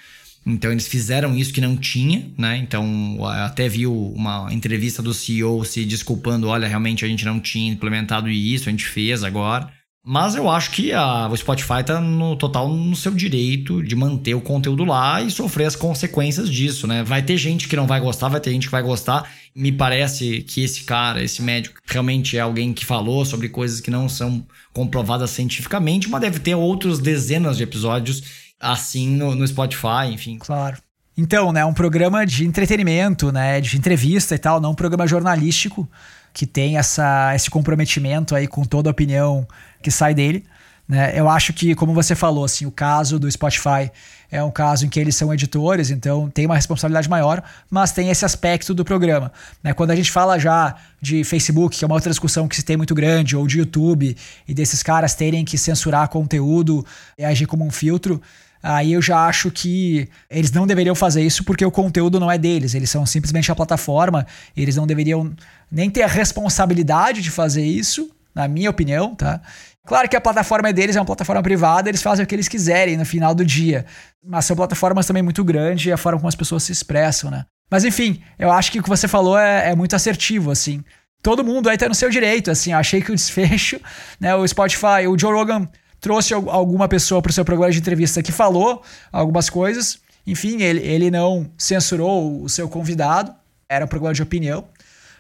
[0.46, 2.58] Então eles fizeram isso que não tinha, né?
[2.58, 7.72] Então até viu uma entrevista do CEO se desculpando, olha, realmente a gente não tinha
[7.72, 9.72] implementado isso, a gente fez agora.
[10.04, 14.34] Mas eu acho que a, o Spotify está no total no seu direito de manter
[14.34, 17.04] o conteúdo lá e sofrer as consequências disso, né?
[17.04, 19.32] Vai ter gente que não vai gostar, vai ter gente que vai gostar.
[19.56, 23.92] Me parece que esse cara, esse médico, realmente é alguém que falou sobre coisas que
[23.92, 28.24] não são comprovadas cientificamente, mas deve ter outros dezenas de episódios
[28.60, 30.40] assim no, no Spotify, enfim.
[30.40, 30.78] Claro.
[31.16, 35.88] Então, né, um programa de entretenimento, né, de entrevista e tal, não um programa jornalístico
[36.34, 39.48] que tem essa, esse comprometimento aí com toda a opinião
[39.82, 40.46] que sai dele.
[40.88, 41.14] Né?
[41.16, 43.90] Eu acho que, como você falou, assim, o caso do Spotify
[44.30, 48.10] é um caso em que eles são editores, então tem uma responsabilidade maior, mas tem
[48.10, 49.32] esse aspecto do programa.
[49.64, 49.74] Né?
[49.74, 52.76] Quando a gente fala já de Facebook, que é uma outra discussão que se tem
[52.76, 54.16] muito grande, ou de YouTube,
[54.48, 56.86] e desses caras terem que censurar conteúdo
[57.18, 58.22] e agir como um filtro,
[58.62, 62.38] aí eu já acho que eles não deveriam fazer isso porque o conteúdo não é
[62.38, 65.34] deles, eles são simplesmente a plataforma, eles não deveriam
[65.72, 69.42] nem ter a responsabilidade de fazer isso, na minha opinião, tá?
[69.86, 72.48] Claro que a plataforma é deles, é uma plataforma privada, eles fazem o que eles
[72.48, 73.86] quiserem no final do dia.
[74.24, 77.46] Mas são plataformas também muito grandes e a forma como as pessoas se expressam, né?
[77.70, 80.84] Mas enfim, eu acho que o que você falou é, é muito assertivo, assim.
[81.24, 82.74] Todo mundo aí tá no seu direito, assim.
[82.74, 83.80] Eu achei que o desfecho,
[84.20, 84.36] né?
[84.36, 85.68] O Spotify, o Joe Rogan
[86.02, 90.00] trouxe alguma pessoa pro seu programa de entrevista que falou algumas coisas.
[90.26, 93.34] Enfim, ele, ele não censurou o seu convidado,
[93.70, 94.66] era um programa de opinião.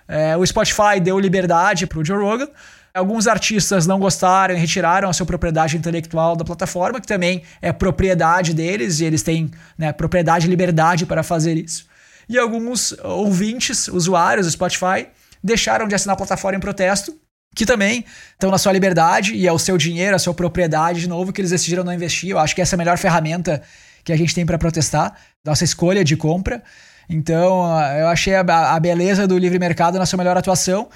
[0.08, 2.50] É, o Spotify deu liberdade pro Joe Rogan.
[2.94, 7.72] Alguns artistas não gostaram e retiraram a sua propriedade intelectual da plataforma, que também é
[7.72, 11.86] propriedade deles e eles têm né, propriedade e liberdade para fazer isso.
[12.28, 15.08] E alguns ouvintes, usuários do Spotify,
[15.42, 17.18] deixaram de assinar a plataforma em protesto,
[17.56, 21.10] que também estão na sua liberdade e é o seu dinheiro, a sua propriedade, de
[21.10, 22.30] novo, que eles decidiram não investir.
[22.30, 23.62] Eu acho que essa é a melhor ferramenta
[24.04, 26.64] que a gente tem para protestar, nossa escolha de compra.
[27.10, 27.66] Então,
[27.98, 28.42] eu achei a,
[28.74, 30.90] a beleza do livre mercado na sua melhor atuação.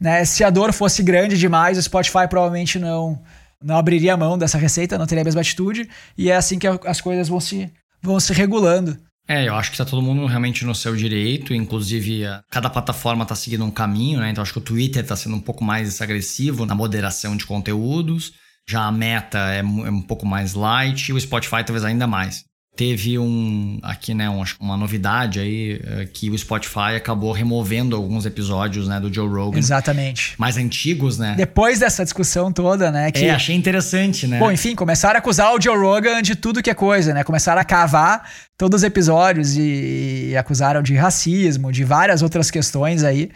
[0.00, 0.24] Né?
[0.24, 3.22] Se a dor fosse grande demais, o Spotify provavelmente não,
[3.62, 5.88] não abriria mão dessa receita, não teria a mesma atitude.
[6.18, 8.98] E é assim que as coisas vão se, vão se regulando.
[9.28, 13.34] É, eu acho que tá todo mundo realmente no seu direito, inclusive cada plataforma tá
[13.36, 14.30] seguindo um caminho, né?
[14.30, 18.32] Então acho que o Twitter tá sendo um pouco mais agressivo na moderação de conteúdos,
[18.68, 22.49] já a Meta é, é um pouco mais light e o Spotify talvez ainda mais
[22.80, 28.24] teve um aqui né um, uma novidade aí é, que o Spotify acabou removendo alguns
[28.24, 29.58] episódios né do Joe Rogan.
[29.58, 30.34] Exatamente.
[30.38, 31.34] Mais antigos né?
[31.36, 34.38] Depois dessa discussão toda né que é, achei interessante né?
[34.38, 37.22] Bom enfim começaram a acusar o Joe Rogan de tudo que é coisa né?
[37.22, 43.04] Começaram a cavar todos os episódios e, e acusaram de racismo de várias outras questões
[43.04, 43.30] aí.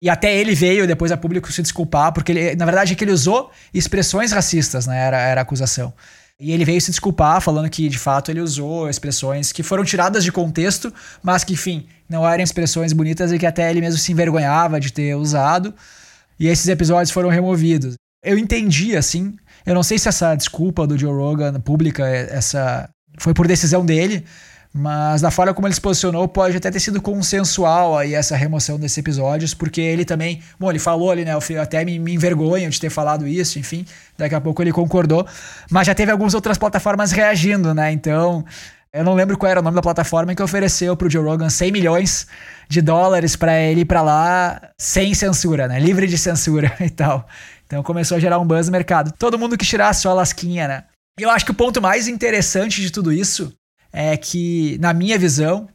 [0.00, 3.02] E até ele veio depois a público se desculpar, porque ele, na verdade é que
[3.02, 4.98] ele usou expressões racistas, né?
[4.98, 5.94] Era, era a acusação.
[6.40, 10.24] E ele veio se desculpar, falando que de fato ele usou expressões que foram tiradas
[10.24, 10.92] de contexto,
[11.22, 14.92] mas que, enfim, não eram expressões bonitas e que até ele mesmo se envergonhava de
[14.92, 15.72] ter usado.
[16.38, 17.94] E esses episódios foram removidos.
[18.24, 19.36] Eu entendi, assim.
[19.64, 24.24] Eu não sei se essa desculpa do Joe Rogan pública, essa foi por decisão dele,
[24.76, 28.76] mas da forma como ele se posicionou, pode até ter sido consensual aí essa remoção
[28.76, 31.32] desses episódios, porque ele também, bom, ele falou ali, né?
[31.32, 33.86] Eu até me, me envergonho de ter falado isso, enfim,
[34.18, 35.24] daqui a pouco ele concordou.
[35.70, 37.92] Mas já teve algumas outras plataformas reagindo, né?
[37.92, 38.44] Então,
[38.92, 41.70] eu não lembro qual era o nome da plataforma que ofereceu pro Joe Rogan 100
[41.70, 42.26] milhões
[42.68, 45.78] de dólares para ele ir pra lá sem censura, né?
[45.78, 47.28] Livre de censura e tal.
[47.64, 49.12] Então começou a gerar um buzz no mercado.
[49.16, 50.84] Todo mundo que tirasse sua lasquinha, né?
[51.16, 53.52] Eu acho que o ponto mais interessante de tudo isso
[53.96, 55.68] é que, na minha visão,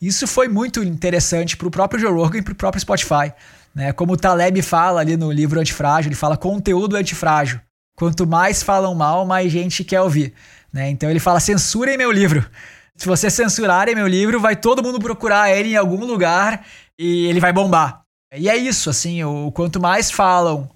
[0.00, 3.32] isso foi muito interessante para o próprio Joe Rogan e para o próprio Spotify.
[3.72, 3.92] Né?
[3.92, 7.60] Como o Taleb fala ali no livro Antifrágil, ele fala conteúdo antifrágil.
[7.96, 10.34] Quanto mais falam mal, mais gente quer ouvir.
[10.72, 10.90] Né?
[10.90, 12.44] Então ele fala: censurem meu livro.
[12.96, 16.66] Se vocês censurarem meu livro, vai todo mundo procurar ele em algum lugar
[16.98, 18.02] e ele vai bombar.
[18.34, 20.68] E é isso, assim, o quanto mais falam.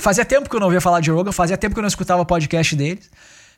[0.00, 2.24] Fazia tempo que eu não ouvia falar de Rogan, fazia tempo que eu não escutava
[2.24, 3.10] podcast deles.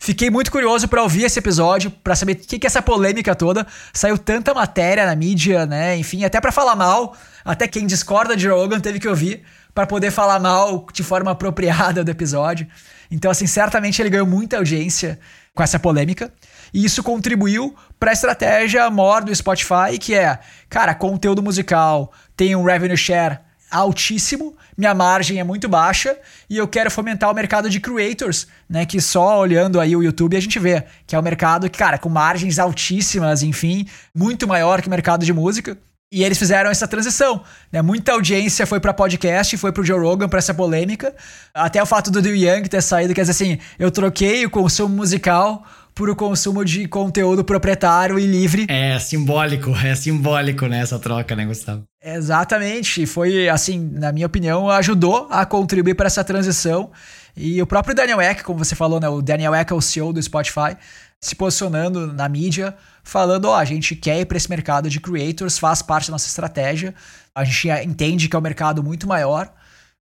[0.04, 3.34] Fiquei muito curioso para ouvir esse episódio, para saber o que, que é essa polêmica
[3.34, 3.66] toda.
[3.90, 5.96] Saiu tanta matéria na mídia, né?
[5.96, 7.16] Enfim, até para falar mal.
[7.42, 9.42] Até quem discorda de Rogan teve que ouvir
[9.74, 12.66] para poder falar mal de forma apropriada do episódio.
[13.10, 15.18] Então, assim, certamente ele ganhou muita audiência
[15.54, 16.30] com essa polêmica.
[16.74, 20.38] E isso contribuiu para a estratégia maior do Spotify, que é,
[20.68, 23.38] cara, conteúdo musical, tem um revenue share
[23.70, 26.16] altíssimo, minha margem é muito baixa
[26.48, 28.84] e eu quero fomentar o mercado de creators, né?
[28.86, 31.98] Que só olhando aí o YouTube a gente vê que é um mercado que, cara,
[31.98, 35.76] com margens altíssimas, enfim, muito maior que o mercado de música.
[36.12, 37.82] E eles fizeram essa transição, né?
[37.82, 41.12] Muita audiência foi para podcast, foi pro Joe Rogan para essa polêmica.
[41.52, 44.94] Até o fato do Neil Young ter saído, quer dizer assim, eu troquei o consumo
[44.94, 48.66] musical por o consumo de conteúdo proprietário e livre.
[48.68, 51.84] É simbólico, é simbólico né, troca, né, Gustavo?
[52.02, 53.06] Exatamente.
[53.06, 56.90] Foi, assim, na minha opinião, ajudou a contribuir para essa transição.
[57.36, 59.08] E o próprio Daniel Eck, como você falou, né?
[59.08, 60.76] O Daniel Eck é o CEO do Spotify,
[61.20, 65.00] se posicionando na mídia, falando: ó, oh, a gente quer ir para esse mercado de
[65.00, 66.94] creators, faz parte da nossa estratégia.
[67.34, 69.52] A gente entende que é um mercado muito maior.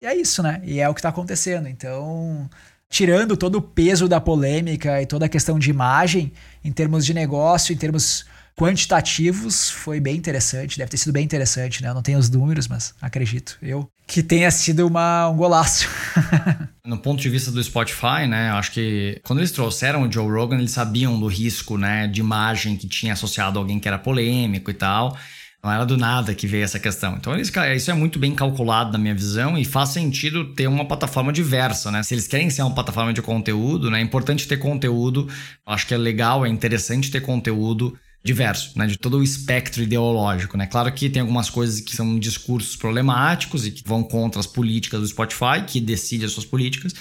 [0.01, 0.59] E é isso, né?
[0.63, 1.67] E é o que está acontecendo.
[1.67, 2.49] Então,
[2.91, 7.13] tirando todo o peso da polêmica e toda a questão de imagem, em termos de
[7.13, 8.25] negócio, em termos
[8.55, 10.77] quantitativos, foi bem interessante.
[10.77, 11.89] Deve ter sido bem interessante, né?
[11.89, 15.87] Eu não tenho os números, mas acredito eu que tenha sido uma, um golaço.
[16.85, 18.51] no ponto de vista do Spotify, né?
[18.51, 22.07] Acho que quando eles trouxeram o Joe Rogan, eles sabiam do risco, né?
[22.07, 25.17] De imagem que tinha associado a alguém que era polêmico e tal.
[25.63, 27.15] Não era do nada que veio essa questão.
[27.15, 30.85] Então, eles, isso é muito bem calculado na minha visão e faz sentido ter uma
[30.85, 32.01] plataforma diversa, né?
[32.01, 33.99] Se eles querem ser uma plataforma de conteúdo, né?
[33.99, 35.29] É importante ter conteúdo.
[35.63, 38.87] Acho que é legal, é interessante ter conteúdo diverso, né?
[38.87, 40.65] De todo o espectro ideológico, né?
[40.65, 44.99] Claro que tem algumas coisas que são discursos problemáticos e que vão contra as políticas
[45.01, 46.95] do Spotify, que decide as suas políticas.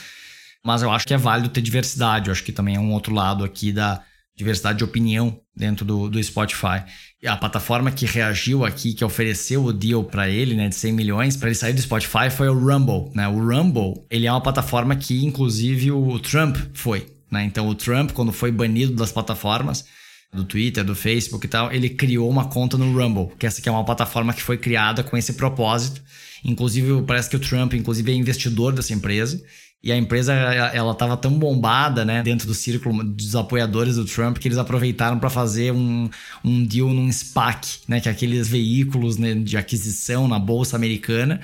[0.63, 2.29] Mas eu acho que é válido ter diversidade.
[2.29, 4.03] Eu acho que também é um outro lado aqui da
[4.41, 6.83] diversidade de opinião dentro do, do Spotify.
[7.23, 10.93] E a plataforma que reagiu aqui, que ofereceu o deal para ele, né, de 100
[10.93, 13.29] milhões, para ele sair do Spotify foi o Rumble, né?
[13.29, 17.45] O Rumble, ele é uma plataforma que inclusive o Trump foi, né?
[17.45, 19.85] Então o Trump, quando foi banido das plataformas,
[20.33, 23.69] do Twitter, do Facebook e tal, ele criou uma conta no Rumble, que essa aqui
[23.69, 26.01] é uma plataforma que foi criada com esse propósito.
[26.45, 29.43] Inclusive, parece que o Trump, inclusive, é investidor dessa empresa.
[29.83, 34.37] E a empresa, ela estava tão bombada, né, dentro do círculo dos apoiadores do Trump,
[34.37, 36.11] que eles aproveitaram para fazer um,
[36.45, 41.41] um deal num SPAC, né, que é aqueles veículos né, de aquisição na bolsa americana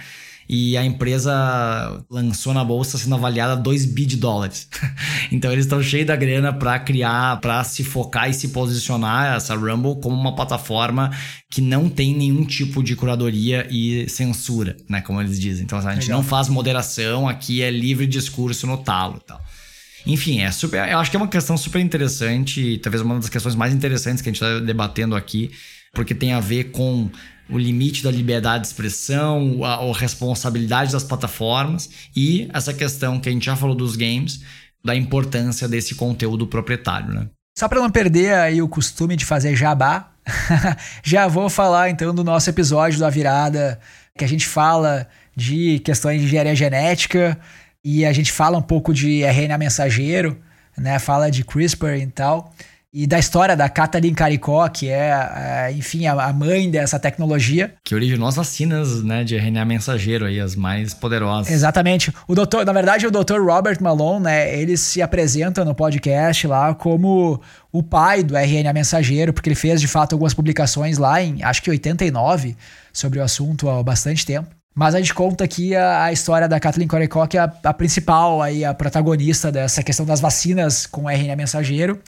[0.48, 4.68] e a empresa lançou na bolsa sendo avaliada a 2 bi de dólares.
[5.32, 9.54] então eles estão cheios da grana para criar, para se focar e se posicionar essa
[9.54, 11.10] Rumble como uma plataforma
[11.50, 15.64] que não tem nenhum tipo de curadoria e censura, né, como eles dizem.
[15.64, 16.18] Então a gente Legal.
[16.18, 19.40] não faz moderação, aqui é livre discurso no talo, tal.
[20.06, 23.56] Enfim, é super, eu acho que é uma questão super interessante, talvez uma das questões
[23.56, 25.50] mais interessantes que a gente está debatendo aqui,
[25.92, 27.10] porque tem a ver com
[27.48, 33.28] o limite da liberdade de expressão, a, a responsabilidade das plataformas e essa questão que
[33.28, 34.40] a gente já falou dos games,
[34.84, 37.26] da importância desse conteúdo proprietário, né?
[37.58, 40.12] Só para não perder aí o costume de fazer jabá,
[41.02, 43.80] já vou falar então do nosso episódio da virada,
[44.16, 47.38] que a gente fala de questões de engenharia genética
[47.84, 50.38] e a gente fala um pouco de RNA mensageiro,
[50.76, 50.98] né?
[50.98, 52.52] Fala de CRISPR e tal
[52.98, 55.10] e da história da Kathleen Caricó, que é,
[55.68, 57.74] é enfim, a, mãe dessa tecnologia.
[57.84, 61.52] Que originou as vacinas, né, de RNA mensageiro aí, as mais poderosas.
[61.52, 62.10] Exatamente.
[62.26, 63.38] O doutor, na verdade, o Dr.
[63.38, 67.38] Robert Malone, né, ele se apresenta no podcast lá como
[67.70, 71.62] o pai do RNA mensageiro, porque ele fez, de fato, algumas publicações lá em, acho
[71.62, 72.56] que 89,
[72.94, 74.48] sobre o assunto há bastante tempo.
[74.74, 77.74] Mas a gente conta aqui a, a história da Kathleen Caricó, que é a, a
[77.74, 82.00] principal, aí, a protagonista dessa questão das vacinas com RNA mensageiro.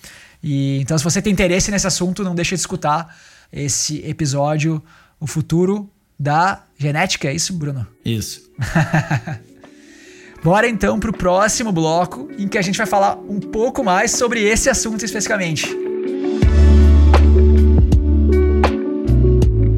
[0.43, 3.17] E então, se você tem interesse nesse assunto, não deixe de escutar
[3.53, 4.83] esse episódio,
[5.19, 7.87] o futuro da genética, é isso, Bruno?
[8.05, 8.51] Isso.
[10.43, 14.13] Bora então para o próximo bloco, em que a gente vai falar um pouco mais
[14.13, 15.67] sobre esse assunto especificamente.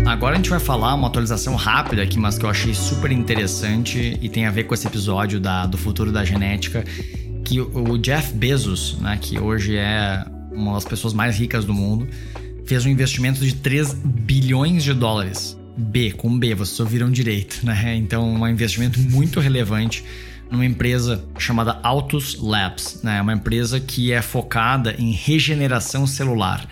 [0.07, 4.19] Agora a gente vai falar uma atualização rápida aqui, mas que eu achei super interessante
[4.21, 6.85] e tem a ver com esse episódio da, do futuro da genética,
[7.43, 12.09] que o Jeff Bezos, né, que hoje é uma das pessoas mais ricas do mundo,
[12.65, 15.59] fez um investimento de 3 bilhões de dólares.
[15.77, 17.95] B, com B, vocês ouviram direito, né?
[17.97, 20.05] Então, um investimento muito relevante
[20.51, 23.21] numa empresa chamada Autos Labs, né?
[23.23, 26.69] Uma empresa que é focada em regeneração celular.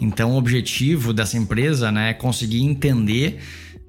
[0.00, 3.38] Então, o objetivo dessa empresa né, é conseguir entender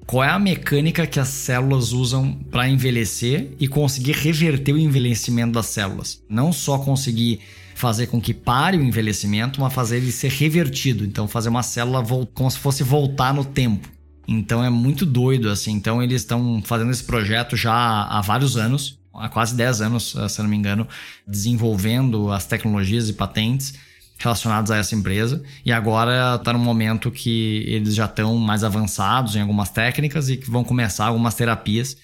[0.06, 5.52] qual é a mecânica que as células usam para envelhecer e conseguir reverter o envelhecimento
[5.52, 6.22] das células.
[6.28, 7.40] Não só conseguir
[7.78, 11.04] fazer com que pare o envelhecimento, mas fazer ele ser revertido.
[11.04, 13.88] Então, fazer uma célula como se fosse voltar no tempo.
[14.26, 15.72] Então, é muito doido, assim.
[15.72, 20.28] Então, eles estão fazendo esse projeto já há vários anos, há quase 10 anos, eh,
[20.28, 20.86] se não me engano,
[21.26, 23.74] desenvolvendo as tecnologias e patentes
[24.18, 25.42] relacionadas a essa empresa.
[25.64, 30.36] E agora está no momento que eles já estão mais avançados em algumas técnicas e
[30.36, 31.96] que vão começar algumas terapias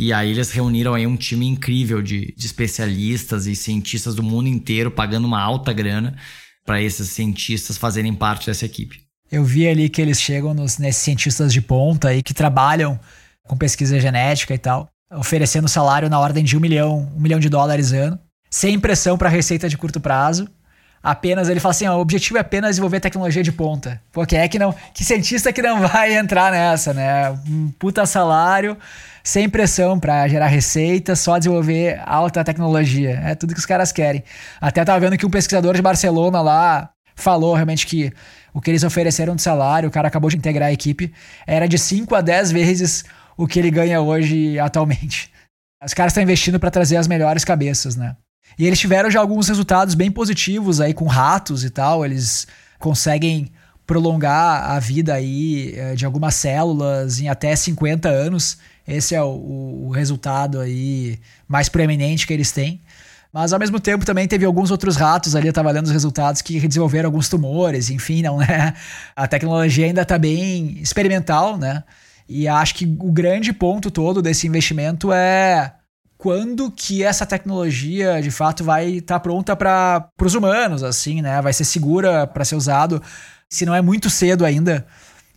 [0.00, 4.48] e aí eles reuniram aí um time incrível de, de especialistas e cientistas do mundo
[4.48, 6.16] inteiro, pagando uma alta grana
[6.64, 9.00] para esses cientistas fazerem parte dessa equipe.
[9.28, 12.98] Eu vi ali que eles chegam nos, nesses cientistas de ponta aí que trabalham
[13.42, 17.48] com pesquisa genética e tal, oferecendo salário na ordem de um milhão, um milhão de
[17.48, 20.48] dólares ano, sem pressão para receita de curto prazo.
[21.08, 23.98] Apenas ele fala assim: ó, o objetivo é apenas desenvolver tecnologia de ponta.
[24.12, 24.74] Pô, quem é que não.
[24.92, 27.30] Que cientista que não vai entrar nessa, né?
[27.48, 28.76] Um puta salário
[29.24, 33.22] sem pressão para gerar receita, só desenvolver alta tecnologia.
[33.24, 34.22] É tudo que os caras querem.
[34.60, 38.12] Até tava vendo que um pesquisador de Barcelona lá falou realmente que
[38.52, 41.10] o que eles ofereceram de salário, o cara acabou de integrar a equipe,
[41.46, 45.32] era de 5 a 10 vezes o que ele ganha hoje atualmente.
[45.82, 48.14] Os caras estão investindo para trazer as melhores cabeças, né?
[48.56, 52.46] E eles tiveram já alguns resultados bem positivos aí com ratos e tal, eles
[52.78, 53.50] conseguem
[53.86, 58.58] prolongar a vida aí eh, de algumas células em até 50 anos
[58.88, 62.80] esse é o, o resultado aí mais preeminente que eles têm.
[63.30, 66.40] Mas ao mesmo tempo também teve alguns outros ratos ali, eu tava lendo os resultados
[66.40, 68.72] que desenvolveram alguns tumores, enfim, não é?
[69.14, 71.84] A tecnologia ainda está bem experimental, né?
[72.26, 75.74] E acho que o grande ponto todo desse investimento é
[76.18, 81.40] quando que essa tecnologia de fato vai estar tá pronta para os humanos, assim, né?
[81.40, 83.00] Vai ser segura para ser usado.
[83.48, 84.84] Se não é muito cedo ainda,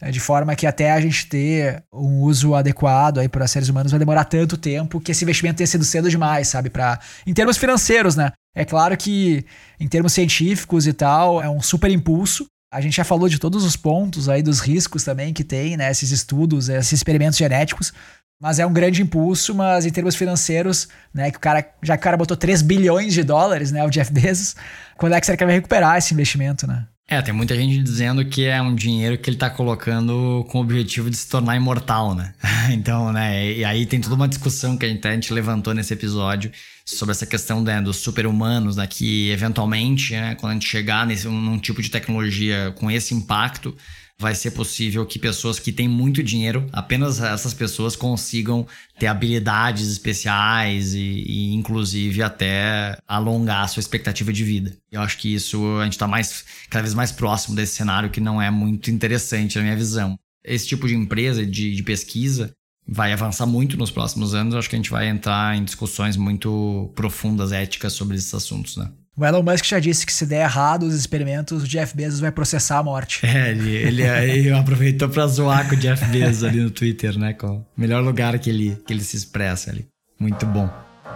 [0.01, 3.91] é, de forma que até a gente ter um uso adequado aí para seres humanos
[3.91, 6.71] vai demorar tanto tempo que esse investimento tenha sido cedo demais, sabe?
[6.71, 8.31] Para em termos financeiros, né?
[8.55, 9.45] É claro que
[9.79, 12.47] em termos científicos e tal é um super impulso.
[12.73, 15.91] A gente já falou de todos os pontos aí dos riscos também que tem, né?
[15.91, 17.93] Esses estudos, esses experimentos genéticos.
[18.41, 22.01] Mas é um grande impulso, mas em termos financeiros, né, que o cara, já que
[22.01, 24.55] o cara botou 3 bilhões de dólares, né, o Jeff Bezos,
[24.97, 26.87] quando é que será que vai recuperar esse investimento, né?
[27.07, 30.61] É, tem muita gente dizendo que é um dinheiro que ele tá colocando com o
[30.61, 32.33] objetivo de se tornar imortal, né?
[32.71, 35.93] então, né, e aí tem toda uma discussão que a gente, a gente levantou nesse
[35.93, 36.51] episódio
[36.83, 41.27] sobre essa questão né, dos super-humanos, né, que eventualmente, né, quando a gente chegar nesse,
[41.27, 43.77] num tipo de tecnologia com esse impacto,
[44.21, 48.67] vai ser possível que pessoas que têm muito dinheiro, apenas essas pessoas consigam
[48.99, 54.77] ter habilidades especiais e, e inclusive até alongar a sua expectativa de vida.
[54.91, 58.21] Eu acho que isso a gente está mais cada vez mais próximo desse cenário que
[58.21, 60.17] não é muito interessante na minha visão.
[60.45, 62.53] Esse tipo de empresa de, de pesquisa
[62.87, 64.53] vai avançar muito nos próximos anos.
[64.53, 68.77] Eu acho que a gente vai entrar em discussões muito profundas, éticas sobre esses assuntos,
[68.77, 68.91] né?
[69.21, 72.31] O Elon Musk já disse que se der errado os experimentos, o Jeff Bezos vai
[72.31, 73.23] processar a morte.
[73.23, 77.33] É, ele, ele, ele aproveitou para zoar com o Jeff Bezos ali no Twitter, né?
[77.33, 79.85] Com o melhor lugar que ele, que ele se expressa ali.
[80.19, 80.67] Muito bom.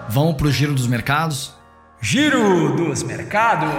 [0.07, 1.55] Vamos pro giro dos mercados?
[1.99, 3.71] Giro dos mercados!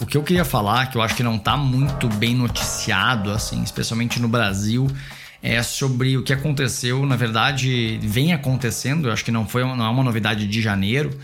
[0.00, 3.64] o que eu queria falar, que eu acho que não está muito bem noticiado, assim,
[3.64, 4.86] especialmente no Brasil,
[5.42, 9.84] é sobre o que aconteceu, na verdade, vem acontecendo, eu acho que não foi não
[9.84, 11.18] é uma novidade de janeiro.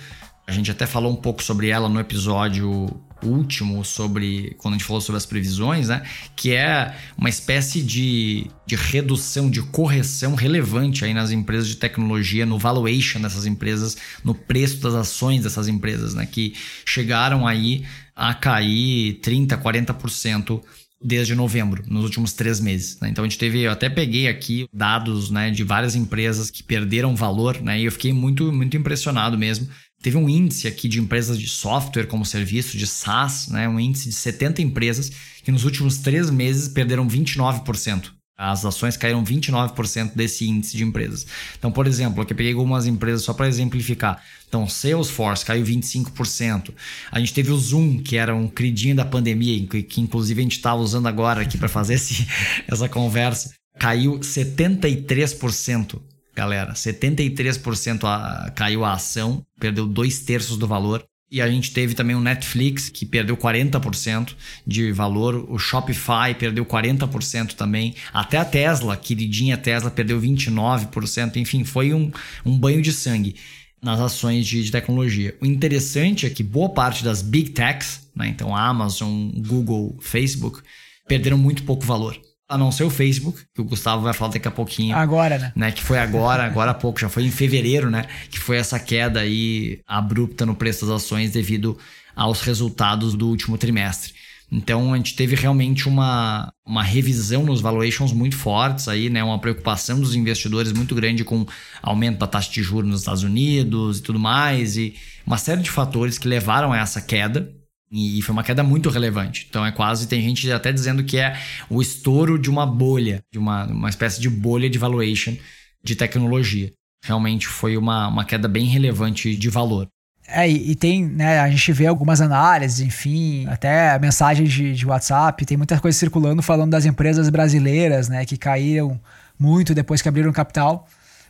[0.47, 4.87] A gente até falou um pouco sobre ela no episódio último sobre quando a gente
[4.87, 6.03] falou sobre as previsões, né?
[6.35, 12.45] Que é uma espécie de, de redução, de correção relevante aí nas empresas de tecnologia,
[12.45, 16.27] no valuation dessas empresas, no preço das ações dessas empresas, né?
[16.27, 16.55] Que
[16.85, 17.85] chegaram aí
[18.15, 20.61] a cair 30%, 40%
[21.03, 22.99] desde novembro, nos últimos três meses.
[23.01, 23.09] Né?
[23.09, 27.17] Então a gente teve, eu até peguei aqui dados né, de várias empresas que perderam
[27.17, 27.81] valor, né?
[27.81, 29.69] E eu fiquei muito, muito impressionado mesmo.
[30.03, 33.69] Teve um índice aqui de empresas de software como serviço, de SaaS, né?
[33.69, 35.11] Um índice de 70 empresas
[35.45, 38.11] que nos últimos três meses perderam 29%.
[38.37, 41.27] As ações caíram 29% desse índice de empresas.
[41.59, 44.23] Então, por exemplo, aqui eu peguei algumas empresas só para exemplificar.
[44.49, 46.75] Então, Salesforce caiu 25%.
[47.11, 50.43] A gente teve o Zoom, que era um cridinho da pandemia, que, que inclusive a
[50.43, 52.27] gente estava usando agora aqui para fazer esse,
[52.67, 53.55] essa conversa.
[53.79, 56.01] Caiu 73%,
[56.35, 56.73] galera.
[56.73, 61.05] 73% a, caiu a ação, perdeu dois terços do valor.
[61.33, 64.35] E a gente teve também o Netflix, que perdeu 40%
[64.67, 65.47] de valor.
[65.51, 67.95] O Shopify perdeu 40% também.
[68.13, 71.37] Até a Tesla, queridinha Tesla, perdeu 29%.
[71.37, 72.13] Enfim, foi um,
[72.45, 73.37] um banho de sangue
[73.81, 75.35] nas ações de, de, tecnologia.
[75.41, 80.61] O interessante é que boa parte das big techs, né, então Amazon, Google, Facebook,
[81.09, 82.21] perderam muito pouco valor
[82.53, 84.95] a não ser o Facebook, que o Gustavo vai falar daqui a pouquinho.
[84.95, 85.53] Agora, né?
[85.57, 85.73] né?
[85.73, 88.05] Que foi agora, agora há pouco, já foi em fevereiro, né?
[88.31, 91.79] Que foi essa queda aí abrupta no preço das ações devido
[92.15, 94.13] aos resultados do último trimestre.
[94.51, 99.25] Então a gente teve realmente uma, uma revisão nos valuations muito fortes aí, né?
[99.25, 101.47] Uma preocupação dos investidores muito grande com
[101.83, 104.95] aumento da taxa de juros nos Estados Unidos e tudo mais, e
[105.27, 107.51] uma série de fatores que levaram a essa queda.
[107.93, 109.47] E foi uma queda muito relevante.
[109.51, 111.39] Então é quase, tem gente até dizendo que é
[111.69, 115.37] o estouro de uma bolha, de uma, uma espécie de bolha de valuation
[115.85, 116.73] de tecnologia.
[117.05, 119.87] Realmente foi uma, uma queda bem relevante de valor.
[120.27, 125.45] É, e, tem, né, a gente vê algumas análises, enfim, até mensagens de, de WhatsApp,
[125.45, 128.99] tem muita coisa circulando falando das empresas brasileiras, né, que caíram
[129.39, 130.87] muito depois que abriram capital.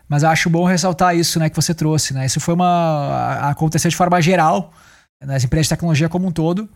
[0.08, 2.26] Mas eu acho bom ressaltar isso, né, que você trouxe, né?
[2.26, 4.72] Isso foi uma aconteceu de forma geral
[5.24, 6.68] nas empresas de tecnologia como um todo,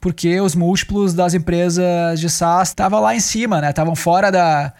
[0.00, 3.70] porque os múltiplos das empresas de SaaS estavam lá em cima, né?
[3.70, 4.72] Estavam fora da,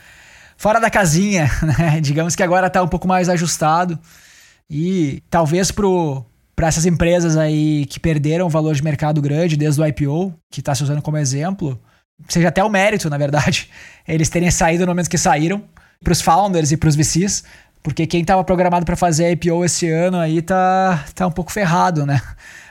[0.57, 2.01] fora da casinha, né?
[2.01, 3.99] Digamos que agora está um pouco mais ajustado.
[4.69, 10.35] E talvez para essas empresas aí que perderam valor de mercado grande desde o IPO,
[10.51, 11.81] que está se usando como exemplo,
[12.29, 13.71] seja até o mérito, na verdade,
[14.07, 15.63] eles terem saído no momento que saíram,
[16.03, 17.45] para os founders e para os VCs,
[17.83, 22.07] porque quem estava programado para fazer IPO esse ano aí tá, tá um pouco ferrado,
[22.07, 22.21] né?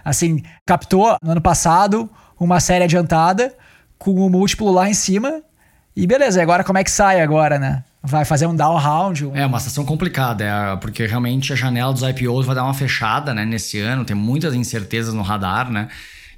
[0.04, 3.54] Assim, captou no ano passado uma série adiantada
[3.98, 5.42] com o múltiplo lá em cima.
[5.96, 7.84] E beleza, agora como é que sai agora, né?
[8.04, 9.26] Vai fazer um down round?
[9.26, 9.36] Um...
[9.36, 13.34] É uma situação complicada, é, porque realmente a janela dos IPOs vai dar uma fechada
[13.34, 15.88] né, nesse ano, tem muitas incertezas no radar, né?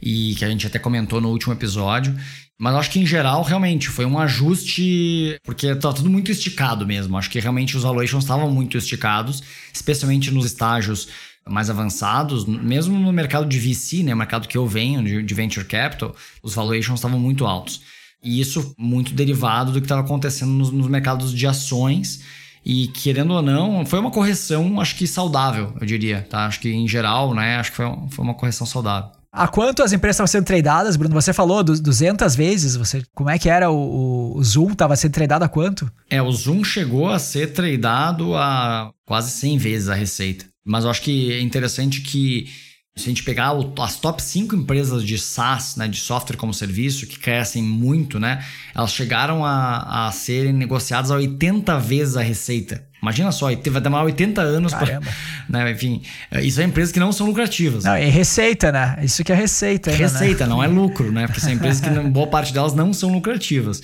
[0.02, 2.14] E que a gente até comentou no último episódio.
[2.60, 7.18] Mas acho que em geral, realmente, foi um ajuste, porque tá tudo muito esticado mesmo.
[7.18, 9.42] Acho que realmente os valuations estavam muito esticados,
[9.74, 11.08] especialmente nos estágios
[11.48, 15.66] mais avançados, mesmo no mercado de VC, né, mercado que eu venho, de, de venture
[15.66, 17.82] capital, os valuations estavam muito altos.
[18.24, 22.22] E isso muito derivado do que estava acontecendo nos, nos, mercados de ações.
[22.66, 26.46] E querendo ou não, foi uma correção, acho que saudável, eu diria, tá?
[26.46, 29.12] Acho que em geral, né, acho que foi, foi uma correção saudável.
[29.36, 31.16] A quanto as empresas estavam sendo tradeadas, Bruno?
[31.16, 32.76] Você falou 200 vezes.
[32.76, 34.74] Você, como é que era o, o Zoom?
[34.74, 35.92] Estava sendo tradeado a quanto?
[36.08, 40.53] É, o Zoom chegou a ser tradeado a quase 100 vezes a receita.
[40.66, 42.48] Mas eu acho que é interessante que
[42.96, 46.54] se a gente pegar o, as top 5 empresas de SaaS, né, de software como
[46.54, 48.46] serviço, que crescem muito, né,
[48.76, 52.86] elas chegaram a, a serem negociadas a 80 vezes a receita.
[53.02, 55.02] Imagina só, vai demorar 80 anos para.
[55.50, 56.02] Né, enfim,
[56.42, 57.84] isso é empresas que não são lucrativas.
[57.84, 58.98] Não, é receita, né?
[59.04, 59.92] Isso que é receita.
[59.92, 60.10] Ainda, né?
[60.10, 60.50] receita, né?
[60.50, 61.28] não é lucro, né?
[61.28, 63.82] Porque são empresas que boa parte delas não são lucrativas.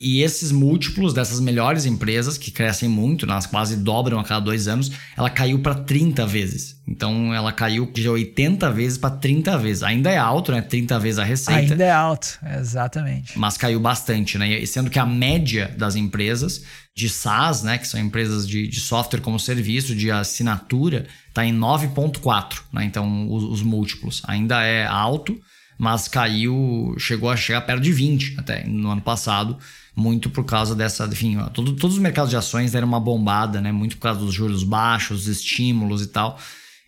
[0.00, 4.40] E esses múltiplos dessas melhores empresas, que crescem muito, né, elas quase dobram a cada
[4.40, 6.80] dois anos, ela caiu para 30 vezes.
[6.86, 9.82] Então ela caiu de 80 vezes para 30 vezes.
[9.82, 10.62] Ainda é alto, né?
[10.62, 11.72] 30 vezes a receita.
[11.72, 13.36] Ainda é alto, exatamente.
[13.36, 14.64] Mas caiu bastante, né?
[14.66, 16.62] Sendo que a média das empresas
[16.94, 21.56] de SaaS, né, que são empresas de, de software como serviço, de assinatura, está em
[21.56, 22.60] 9,4.
[22.72, 22.84] Né?
[22.84, 25.38] Então os, os múltiplos ainda é alto,
[25.78, 29.56] mas caiu, chegou a chegar perto de 20 até no ano passado
[29.98, 33.72] muito por causa dessa, enfim, todo, todos os mercados de ações deram uma bombada, né?
[33.72, 36.38] Muito por causa dos juros baixos, estímulos e tal.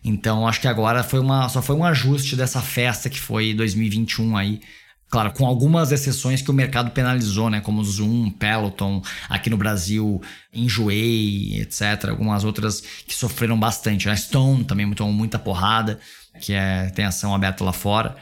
[0.05, 4.37] Então, acho que agora foi uma, só foi um ajuste dessa festa que foi 2021
[4.37, 4.61] aí.
[5.11, 7.61] Claro, com algumas exceções que o mercado penalizou, né?
[7.61, 10.23] Como Zoom, Peloton, aqui no Brasil,
[10.55, 12.11] Enjoei, etc.
[12.11, 14.09] Algumas outras que sofreram bastante.
[14.09, 14.17] A né?
[14.17, 15.99] Stone também tomou muita porrada,
[16.41, 18.15] que é, tem ação aberta lá fora.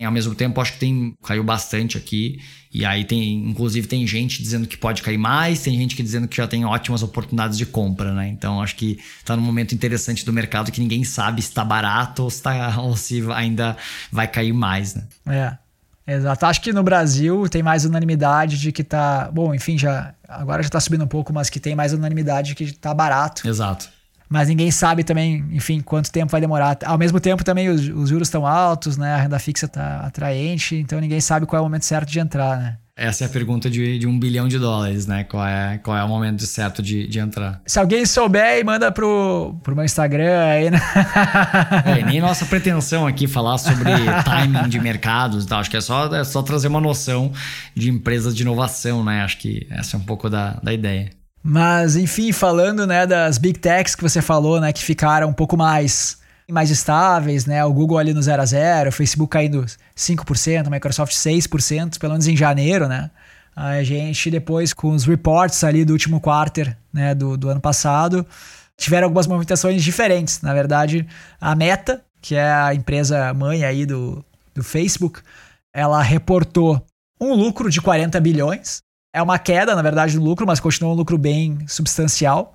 [0.00, 2.40] E ao mesmo tempo, acho que tem caiu bastante aqui.
[2.72, 6.26] E aí tem, inclusive, tem gente dizendo que pode cair mais, tem gente que dizendo
[6.26, 8.26] que já tem ótimas oportunidades de compra, né?
[8.28, 12.22] Então acho que está num momento interessante do mercado que ninguém sabe se está barato
[12.22, 13.76] ou se, tá, ou se ainda
[14.10, 15.04] vai cair mais, né?
[15.26, 15.70] É.
[16.06, 16.46] Exato.
[16.46, 19.30] Acho que no Brasil tem mais unanimidade de que tá.
[19.32, 22.54] Bom, enfim, já agora já está subindo um pouco, mas que tem mais unanimidade de
[22.54, 23.46] que está barato.
[23.46, 23.99] Exato
[24.30, 26.78] mas ninguém sabe também, enfim, quanto tempo vai demorar.
[26.84, 29.14] Ao mesmo tempo, também os, os juros estão altos, né?
[29.14, 32.56] A renda fixa está atraente, então ninguém sabe qual é o momento certo de entrar,
[32.56, 32.76] né?
[32.96, 35.24] Essa é a pergunta de, de um bilhão de dólares, né?
[35.24, 37.60] Qual é, qual é o momento certo de, de entrar?
[37.66, 40.80] Se alguém souber, manda pro, pro meu Instagram aí, né?
[41.86, 43.90] É, nem nossa pretensão aqui falar sobre
[44.24, 45.60] timing de mercados e tal.
[45.60, 47.32] Acho que é só, é só trazer uma noção
[47.74, 49.22] de empresas de inovação, né?
[49.22, 51.10] Acho que essa é um pouco da, da ideia.
[51.42, 55.56] Mas, enfim, falando né, das big techs que você falou, né, que ficaram um pouco
[55.56, 56.18] mais,
[56.50, 59.64] mais estáveis, né, o Google ali no 0 a 0 o Facebook caindo
[59.96, 63.10] 5%, a Microsoft 6%, pelo menos em janeiro, né?
[63.56, 68.24] A gente depois, com os reports ali do último quarter né, do, do ano passado,
[68.76, 70.40] tiveram algumas movimentações diferentes.
[70.40, 71.06] Na verdade,
[71.40, 74.24] a Meta, que é a empresa mãe aí do,
[74.54, 75.20] do Facebook,
[75.74, 76.84] ela reportou
[77.20, 78.80] um lucro de 40 bilhões,
[79.12, 82.54] é uma queda, na verdade, no lucro, mas continua um lucro bem substancial.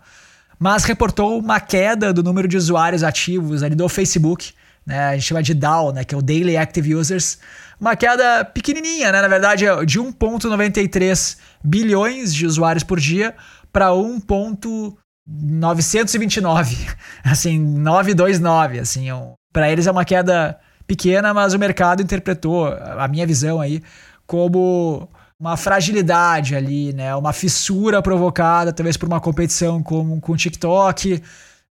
[0.57, 4.53] Mas reportou uma queda do número de usuários ativos ali do Facebook,
[4.85, 5.09] né?
[5.09, 6.05] A gente chama de DAO, né?
[6.05, 7.37] Que é o Daily Active Users.
[7.79, 9.21] Uma queda pequenininha, né?
[9.21, 13.35] Na verdade, é de 1,93 bilhões de usuários por dia
[13.71, 16.87] para 1,929.
[17.23, 18.79] Assim, 929.
[18.79, 19.13] Assim, é
[19.51, 23.83] para eles é uma queda pequena, mas o mercado interpretou, a minha visão aí,
[24.25, 25.09] como
[25.39, 27.15] uma fragilidade ali, né?
[27.15, 31.21] Uma fissura provocada talvez por uma competição com, com o TikTok.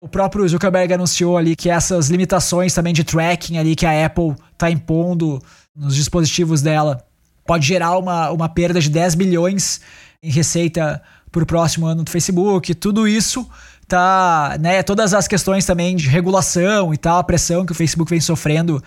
[0.00, 4.34] O próprio Zuckerberg anunciou ali que essas limitações também de tracking ali que a Apple
[4.52, 5.42] está impondo
[5.74, 7.04] nos dispositivos dela
[7.46, 9.80] pode gerar uma, uma perda de 10 bilhões
[10.22, 12.74] em receita para o próximo ano do Facebook.
[12.74, 13.48] Tudo isso
[13.88, 14.82] tá, né?
[14.82, 18.82] Todas as questões também de regulação e tal, a pressão que o Facebook vem sofrendo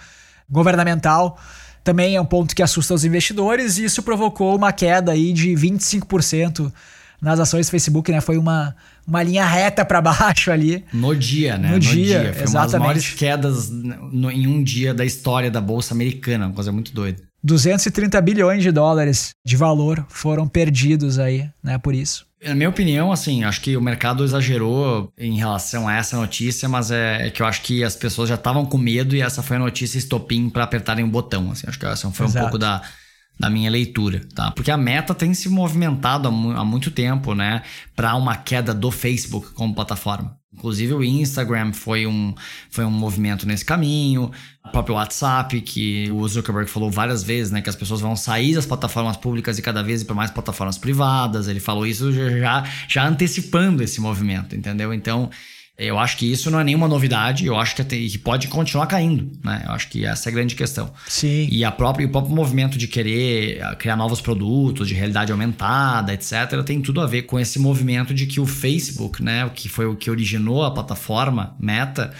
[0.49, 1.37] governamental
[1.87, 5.51] também é um ponto que assusta os investidores e isso provocou uma queda aí de
[5.51, 6.69] 25%
[7.21, 8.19] nas ações do Facebook, né?
[8.19, 8.75] Foi uma,
[9.07, 10.83] uma linha reta para baixo ali.
[10.91, 11.69] No dia, né?
[11.69, 12.33] No, no dia, dia.
[12.33, 12.55] Foi exatamente.
[12.55, 16.73] uma das maiores quedas no, em um dia da história da Bolsa Americana, uma coisa
[16.73, 17.21] muito doida.
[17.41, 21.77] 230 bilhões de dólares de valor foram perdidos aí, né?
[21.77, 22.26] Por isso.
[22.43, 26.91] Na minha opinião, assim, acho que o mercado exagerou em relação a essa notícia, mas
[26.91, 29.57] é, é que eu acho que as pessoas já estavam com medo e essa foi
[29.57, 31.51] a notícia estopim para apertarem o botão.
[31.51, 32.37] Assim, acho que essa foi Exato.
[32.37, 32.83] um pouco da,
[33.39, 34.51] da minha leitura, tá?
[34.51, 37.63] Porque a meta tem se movimentado há, há muito tempo, né,
[37.95, 40.36] para uma queda do Facebook como plataforma.
[40.53, 42.33] Inclusive o Instagram foi um,
[42.69, 44.31] foi um movimento nesse caminho,
[44.65, 48.55] o próprio WhatsApp, que o Zuckerberg falou várias vezes, né, que as pessoas vão sair
[48.55, 51.47] das plataformas públicas e cada vez ir para mais plataformas privadas.
[51.47, 54.93] Ele falou isso já, já antecipando esse movimento, entendeu?
[54.93, 55.29] Então,
[55.77, 59.31] eu acho que isso não é nenhuma novidade, eu acho que, que pode continuar caindo,
[59.43, 59.63] né?
[59.65, 60.91] Eu acho que essa é a grande questão.
[61.07, 61.47] Sim.
[61.51, 66.63] E a própria, o próprio movimento de querer criar novos produtos, de realidade aumentada, etc.,
[66.65, 69.85] tem tudo a ver com esse movimento de que o Facebook, né, o que foi
[69.85, 72.11] o que originou a plataforma Meta,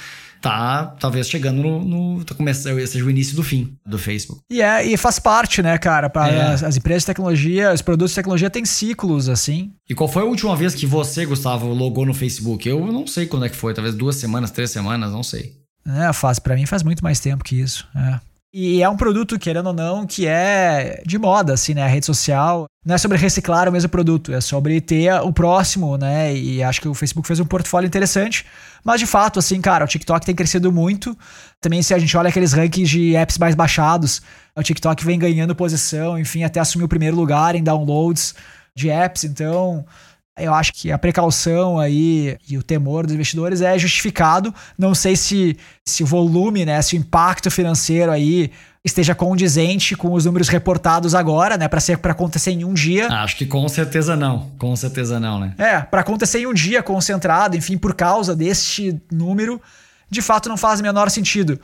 [0.42, 4.42] tá talvez chegando no, no tá começando seja o início do fim do Facebook.
[4.50, 6.42] E é e faz parte, né, cara, para é.
[6.54, 9.72] as, as, empresas de tecnologia, os produtos de tecnologia têm ciclos assim.
[9.90, 12.68] E qual foi a última vez que você, Gustavo, logou no Facebook?
[12.68, 15.54] Eu não sei quando é que foi, talvez duas semanas, três semanas, não sei.
[15.86, 17.88] É, faz para mim faz muito mais tempo que isso.
[17.96, 18.20] É.
[18.54, 21.84] E é um produto, querendo ou não, que é de moda, assim, né?
[21.84, 22.66] A rede social.
[22.86, 26.34] Não é sobre reciclar o mesmo produto, é sobre ter o próximo, né?
[26.34, 28.46] E acho que o Facebook fez um portfólio interessante.
[28.88, 31.14] Mas de fato, assim, cara, o TikTok tem crescido muito.
[31.60, 34.22] Também, se a gente olha aqueles rankings de apps mais baixados,
[34.56, 38.34] o TikTok vem ganhando posição, enfim, até assumir o primeiro lugar em downloads
[38.74, 39.26] de apps.
[39.26, 39.86] Então,
[40.38, 44.54] eu acho que a precaução aí e o temor dos investidores é justificado.
[44.78, 48.52] Não sei se, se o volume, né, se o impacto financeiro aí
[48.84, 53.08] esteja condizente com os números reportados agora, né, para ser para acontecer em um dia.
[53.08, 55.54] Acho que com certeza não, com certeza não, né?
[55.58, 59.62] É, para acontecer em um dia concentrado, enfim, por causa deste número,
[60.10, 61.60] de fato não faz o menor sentido.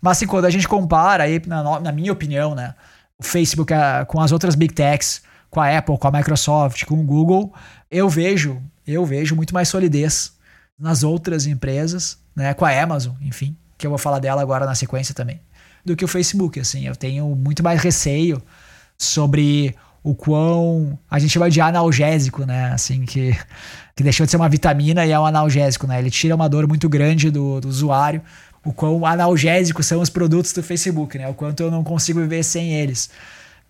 [0.00, 2.74] Mas assim, quando a gente compara aí, na, na minha opinião, né,
[3.18, 7.00] o Facebook a, com as outras big techs, com a Apple, com a Microsoft, com
[7.00, 7.52] o Google,
[7.90, 10.32] eu vejo, eu vejo muito mais solidez
[10.78, 14.74] nas outras empresas, né, com a Amazon, enfim, que eu vou falar dela agora na
[14.74, 15.40] sequência também,
[15.84, 16.60] do que o Facebook.
[16.60, 18.42] Assim, eu tenho muito mais receio
[18.98, 22.72] sobre o quão a gente chama de analgésico, né?
[22.72, 23.36] Assim, que,
[23.94, 25.98] que deixou de ser uma vitamina e é um analgésico, né?
[25.98, 28.22] Ele tira uma dor muito grande do, do usuário.
[28.64, 31.28] O quão analgésicos são os produtos do Facebook, né?
[31.28, 33.10] O quanto eu não consigo viver sem eles.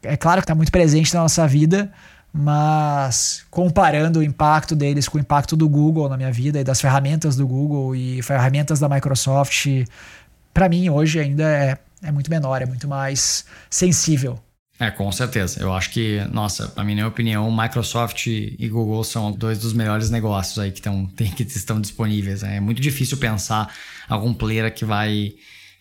[0.02, 1.90] É claro que está muito presente na nossa vida,
[2.36, 6.80] mas comparando o impacto deles com o impacto do Google na minha vida e das
[6.80, 9.66] ferramentas do Google e ferramentas da Microsoft,
[10.52, 14.38] para mim hoje ainda é, é muito menor, é muito mais sensível.
[14.78, 15.62] É, com certeza.
[15.62, 20.58] Eu acho que, nossa, na minha opinião, Microsoft e Google são dois dos melhores negócios
[20.58, 22.42] aí que, tão, tem, que estão disponíveis.
[22.42, 23.74] É muito difícil pensar
[24.06, 25.32] algum player que vai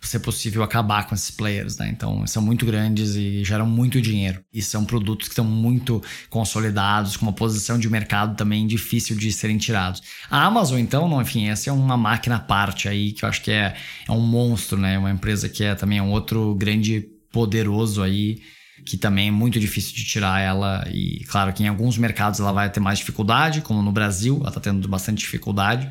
[0.08, 1.90] ser possível acabar com esses players, né?
[1.90, 4.44] Então, são muito grandes e geram muito dinheiro.
[4.54, 9.32] E são produtos que estão muito consolidados, com uma posição de mercado também difícil de
[9.32, 10.02] serem tirados.
[10.30, 13.42] A Amazon, então, não, enfim, essa é uma máquina à parte aí, que eu acho
[13.42, 13.76] que é,
[14.08, 14.98] é um monstro, né?
[14.98, 18.42] Uma empresa que é também um outro grande poderoso aí,
[18.86, 20.88] que também é muito difícil de tirar ela.
[20.92, 24.50] E claro que em alguns mercados ela vai ter mais dificuldade, como no Brasil, ela
[24.50, 25.90] está tendo bastante dificuldade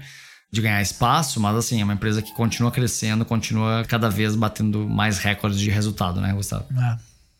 [0.54, 4.88] de ganhar espaço, mas assim, é uma empresa que continua crescendo, continua cada vez batendo
[4.88, 6.64] mais recordes de resultado, né, Gustavo?
[6.72, 6.96] É.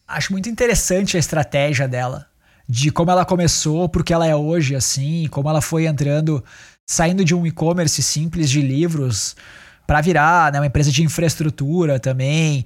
[0.06, 2.26] Acho muito interessante a estratégia dela,
[2.68, 6.44] de como ela começou, porque ela é hoje assim, como ela foi entrando,
[6.86, 9.36] saindo de um e-commerce simples de livros
[9.86, 12.64] para virar né, uma empresa de infraestrutura também,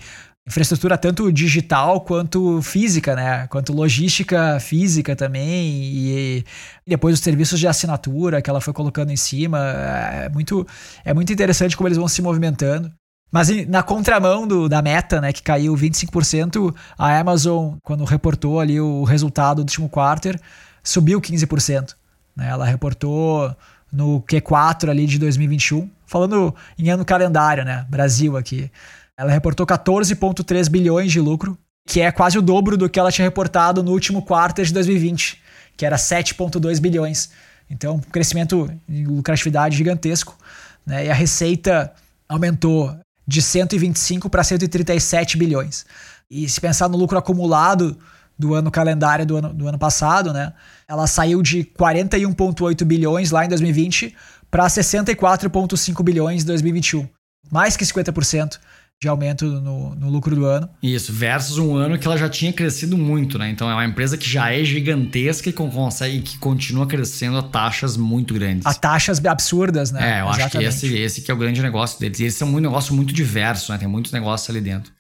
[0.49, 3.47] infraestrutura tanto digital quanto física, né?
[3.49, 6.45] Quanto logística física também e,
[6.87, 9.59] depois os serviços de assinatura que ela foi colocando em cima.
[9.59, 10.67] É muito,
[11.05, 12.91] é muito interessante como eles vão se movimentando.
[13.31, 18.81] Mas na contramão do, da meta, né, que caiu 25%, a Amazon, quando reportou ali
[18.81, 20.41] o resultado do último quarter,
[20.83, 21.95] subiu 15%.
[22.35, 22.49] Né?
[22.49, 23.55] Ela reportou
[23.93, 27.87] no Q4 ali de 2021, falando em ano calendário, né?
[27.91, 28.71] Brasil aqui.
[29.19, 33.27] Ela reportou 14,3 bilhões de lucro, que é quase o dobro do que ela tinha
[33.27, 35.43] reportado no último quarto de 2020,
[35.77, 37.31] que era 7,2 bilhões.
[37.69, 40.39] Então, um crescimento em lucratividade gigantesco.
[40.87, 41.07] Né?
[41.07, 41.93] E a receita
[42.29, 42.97] aumentou
[43.27, 45.85] de 125 para 137 bilhões.
[46.31, 47.99] E se pensar no lucro acumulado
[48.39, 50.53] do ano calendário do ano, do ano passado, né?
[50.87, 54.15] Ela saiu de 41,8 bilhões lá em 2020
[54.49, 57.09] para 64,5 bilhões em 2021.
[57.51, 58.59] Mais que 50%
[59.01, 60.69] de aumento no, no, lucro do ano.
[60.83, 63.49] Isso, versus um ano que ela já tinha crescido muito, né?
[63.49, 67.97] Então é uma empresa que já é gigantesca e consegue que continua crescendo a taxas
[67.97, 68.67] muito grandes.
[68.67, 70.19] A taxas absurdas, né?
[70.19, 70.43] É, eu Exatamente.
[70.43, 72.19] acho que esse, esse que é o grande negócio deles.
[72.19, 73.79] E eles são um negócio muito diverso, né?
[73.79, 74.93] Tem muitos negócios ali dentro.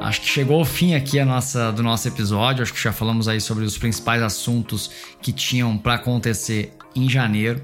[0.00, 2.62] Acho que chegou ao fim aqui a nossa, do nosso episódio.
[2.62, 4.90] Acho que já falamos aí sobre os principais assuntos
[5.22, 7.62] que tinham para acontecer em janeiro.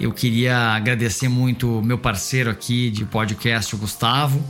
[0.00, 4.40] Eu queria agradecer muito meu parceiro aqui de podcast, o Gustavo,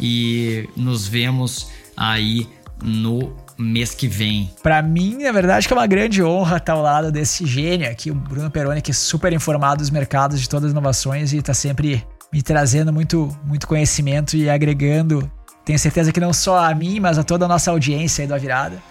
[0.00, 2.48] e nos vemos aí
[2.82, 4.50] no mês que vem.
[4.62, 8.10] Para mim, na verdade, que é uma grande honra estar ao lado desse gênio aqui,
[8.10, 11.52] o Bruno Peroni, que é super informado dos mercados de todas as inovações e está
[11.52, 12.02] sempre
[12.32, 15.30] me trazendo muito, muito conhecimento e agregando.
[15.66, 18.38] Tenho certeza que não só a mim, mas a toda a nossa audiência aí da
[18.38, 18.82] virada.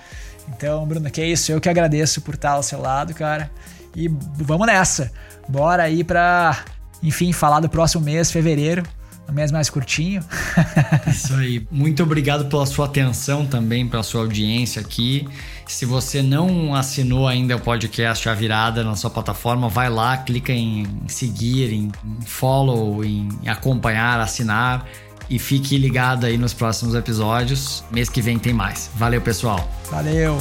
[0.49, 1.51] Então, Bruno, que é isso.
[1.51, 3.49] Eu que agradeço por estar ao seu lado, cara.
[3.95, 5.11] E vamos nessa.
[5.47, 6.63] Bora aí pra,
[7.01, 8.83] enfim, falar do próximo mês, fevereiro.
[9.29, 10.21] Um mês mais curtinho.
[11.07, 11.65] Isso aí.
[11.71, 15.27] Muito obrigado pela sua atenção também, pela sua audiência aqui.
[15.65, 20.51] Se você não assinou ainda o podcast A Virada na sua plataforma, vai lá, clica
[20.51, 21.91] em seguir, em
[22.25, 24.85] follow, em acompanhar, assinar
[25.29, 27.83] e fique ligado aí nos próximos episódios.
[27.91, 28.89] Mês que vem tem mais.
[28.95, 29.67] Valeu, pessoal.
[29.89, 30.37] Valeu.